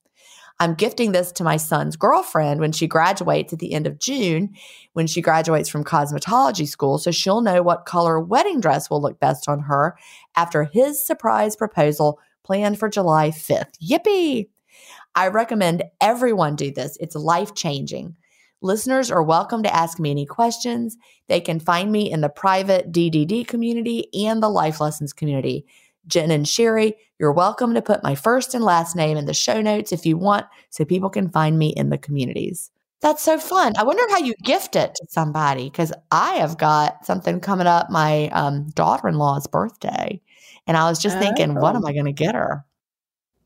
[0.62, 4.56] I'm gifting this to my son's girlfriend when she graduates at the end of June,
[4.92, 9.22] when she graduates from cosmetology school, so she'll know what color wedding dress will look
[9.22, 9.98] best on her
[10.36, 13.72] after his surprise proposal planned for July 5th.
[13.82, 14.50] Yippee!
[15.16, 16.98] I recommend everyone do this.
[17.00, 18.16] It's life changing.
[18.62, 20.98] Listeners are welcome to ask me any questions.
[21.28, 25.66] They can find me in the private DDD community and the Life Lessons community.
[26.08, 29.62] Gin and Sheri, you're welcome to put my first and last name in the show
[29.62, 32.72] notes if you want so people can find me in the communities.
[33.02, 33.74] That's so fun.
[33.78, 37.90] I wonder how you gift it to somebody because I have got something coming up
[37.90, 40.20] my um, daughter in law's birthday.
[40.68, 41.88] And I was just thinking, what am Oh.
[41.88, 42.66] I going to get her?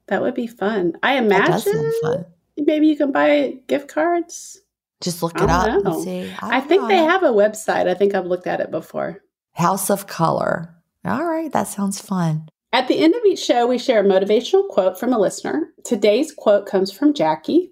[0.08, 0.94] That would be fun.
[1.04, 2.26] I imagine fun.
[2.58, 4.60] maybe you can buy gift cards.
[5.02, 5.94] Just look it up know.
[5.96, 6.34] and see.
[6.42, 6.88] I, don't think know.
[6.88, 7.88] they have a website.
[7.88, 9.22] I think I've looked at it before.
[9.54, 10.74] House of Color.
[11.06, 12.48] All right, that sounds fun.
[12.72, 15.70] At the end of each show, we share a motivational quote from a listener.
[15.84, 17.72] Today's quote comes from Jackie.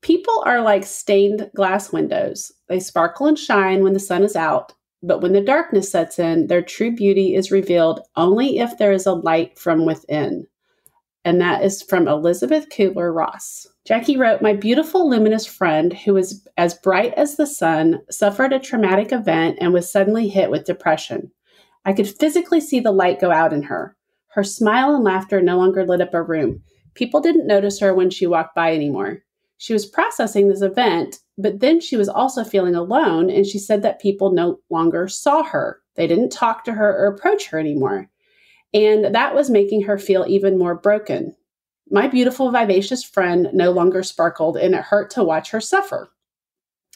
[0.00, 2.50] People are like stained glass windows.
[2.68, 4.72] They sparkle and shine when the sun is out,
[5.02, 9.06] but when the darkness sets in, their true beauty is revealed only if there is
[9.06, 10.46] a light from within.
[11.24, 13.68] And that is from Elizabeth Kubler Ross.
[13.86, 18.58] Jackie wrote, My beautiful, luminous friend, who was as bright as the sun, suffered a
[18.58, 21.30] traumatic event and was suddenly hit with depression.
[21.84, 23.96] I could physically see the light go out in her.
[24.34, 26.62] Her smile and laughter no longer lit up a room.
[26.94, 29.22] People didn't notice her when she walked by anymore.
[29.58, 33.82] She was processing this event, but then she was also feeling alone, and she said
[33.82, 35.80] that people no longer saw her.
[35.94, 38.08] They didn't talk to her or approach her anymore.
[38.74, 41.36] And that was making her feel even more broken.
[41.90, 46.10] My beautiful, vivacious friend no longer sparkled, and it hurt to watch her suffer.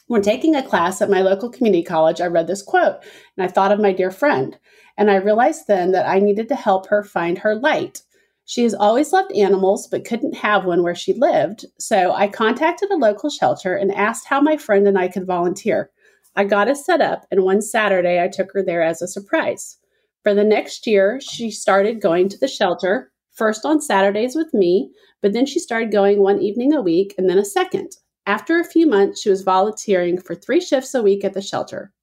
[0.07, 3.03] When taking a class at my local community college, I read this quote
[3.35, 4.57] and I thought of my dear friend.
[4.97, 8.01] And I realized then that I needed to help her find her light.
[8.45, 11.65] She has always loved animals, but couldn't have one where she lived.
[11.77, 15.91] So I contacted a local shelter and asked how my friend and I could volunteer.
[16.37, 19.77] I got us set up, and one Saturday I took her there as a surprise.
[20.23, 24.91] For the next year, she started going to the shelter, first on Saturdays with me,
[25.21, 27.97] but then she started going one evening a week and then a second.
[28.27, 31.93] After a few months, she was volunteering for three shifts a week at the shelter.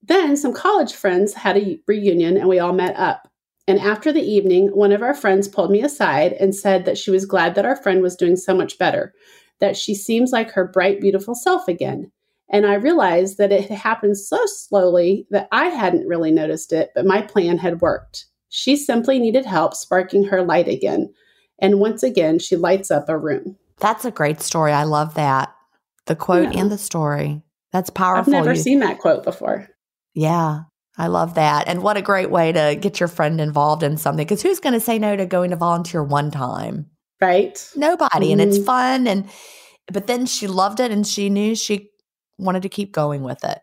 [0.00, 3.28] Then some college friends had a reunion and we all met up.
[3.66, 7.10] And after the evening, one of our friends pulled me aside and said that she
[7.10, 9.12] was glad that our friend was doing so much better,
[9.58, 12.12] that she seems like her bright, beautiful self again.
[12.48, 16.90] And I realized that it had happened so slowly that I hadn't really noticed it,
[16.94, 18.26] but my plan had worked.
[18.48, 21.12] She simply needed help sparking her light again.
[21.58, 23.56] And once again, she lights up a room.
[23.80, 24.72] That's a great story.
[24.72, 25.54] I love that.
[26.06, 26.60] The quote yeah.
[26.60, 27.42] and the story.
[27.72, 28.34] That's powerful.
[28.34, 29.68] I've never you, seen that quote before.
[30.14, 30.62] Yeah.
[30.96, 31.68] I love that.
[31.68, 34.24] And what a great way to get your friend involved in something.
[34.24, 36.86] Because who's going to say no to going to volunteer one time?
[37.20, 37.56] Right.
[37.76, 38.26] Nobody.
[38.26, 38.32] Mm-hmm.
[38.32, 38.66] And it's mm-hmm.
[38.66, 39.06] fun.
[39.06, 39.28] And,
[39.92, 41.90] but then she loved it and she knew she
[42.36, 43.58] wanted to keep going with it.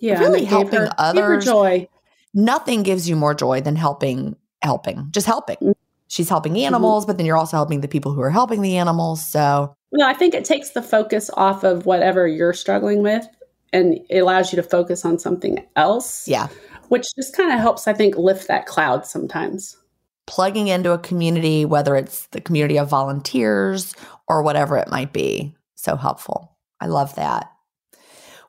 [0.00, 0.18] Yeah.
[0.18, 1.44] Really helping her, others.
[1.44, 1.88] joy.
[2.34, 5.74] Nothing gives you more joy than helping, helping, just helping.
[6.08, 6.66] She's helping mm-hmm.
[6.66, 7.10] animals, mm-hmm.
[7.10, 9.26] but then you're also helping the people who are helping the animals.
[9.28, 13.26] So, well, I think it takes the focus off of whatever you're struggling with
[13.72, 16.26] and it allows you to focus on something else.
[16.26, 16.48] Yeah.
[16.88, 19.76] Which just kind of helps, I think, lift that cloud sometimes.
[20.26, 23.94] Plugging into a community, whether it's the community of volunteers
[24.28, 25.54] or whatever it might be.
[25.74, 26.56] So helpful.
[26.80, 27.50] I love that.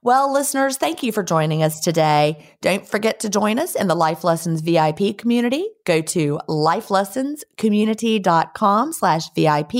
[0.07, 2.47] Well, listeners, thank you for joining us today.
[2.61, 5.67] Don't forget to join us in the Life Lessons VIP community.
[5.83, 9.71] Go to lifelessonscommunity.com slash VIP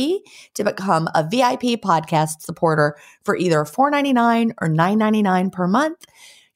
[0.56, 6.04] to become a VIP podcast supporter for either $4.99 or $9.99 per month.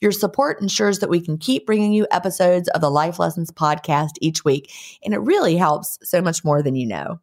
[0.02, 4.16] Your support ensures that we can keep bringing you episodes of the Life Lessons podcast
[4.20, 4.70] each week,
[5.02, 7.22] and it really helps so much more than you know.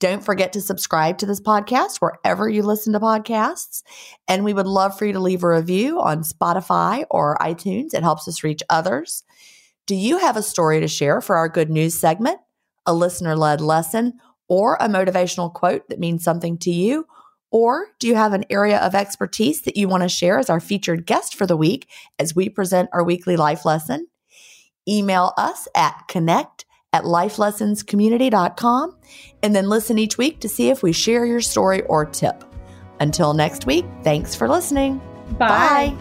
[0.00, 3.82] Don't forget to subscribe to this podcast wherever you listen to podcasts.
[4.28, 7.94] And we would love for you to leave a review on Spotify or iTunes.
[7.94, 9.24] It helps us reach others.
[9.86, 12.38] Do you have a story to share for our good news segment,
[12.86, 17.06] a listener led lesson, or a motivational quote that means something to you?
[17.50, 20.60] Or do you have an area of expertise that you want to share as our
[20.60, 21.88] featured guest for the week
[22.18, 24.06] as we present our weekly life lesson?
[24.86, 28.96] Email us at connect at lifelessonscommunity.com
[29.42, 32.44] and then listen each week to see if we share your story or tip.
[33.00, 34.98] Until next week, thanks for listening.
[35.38, 35.48] Bye.
[35.48, 35.96] Bye.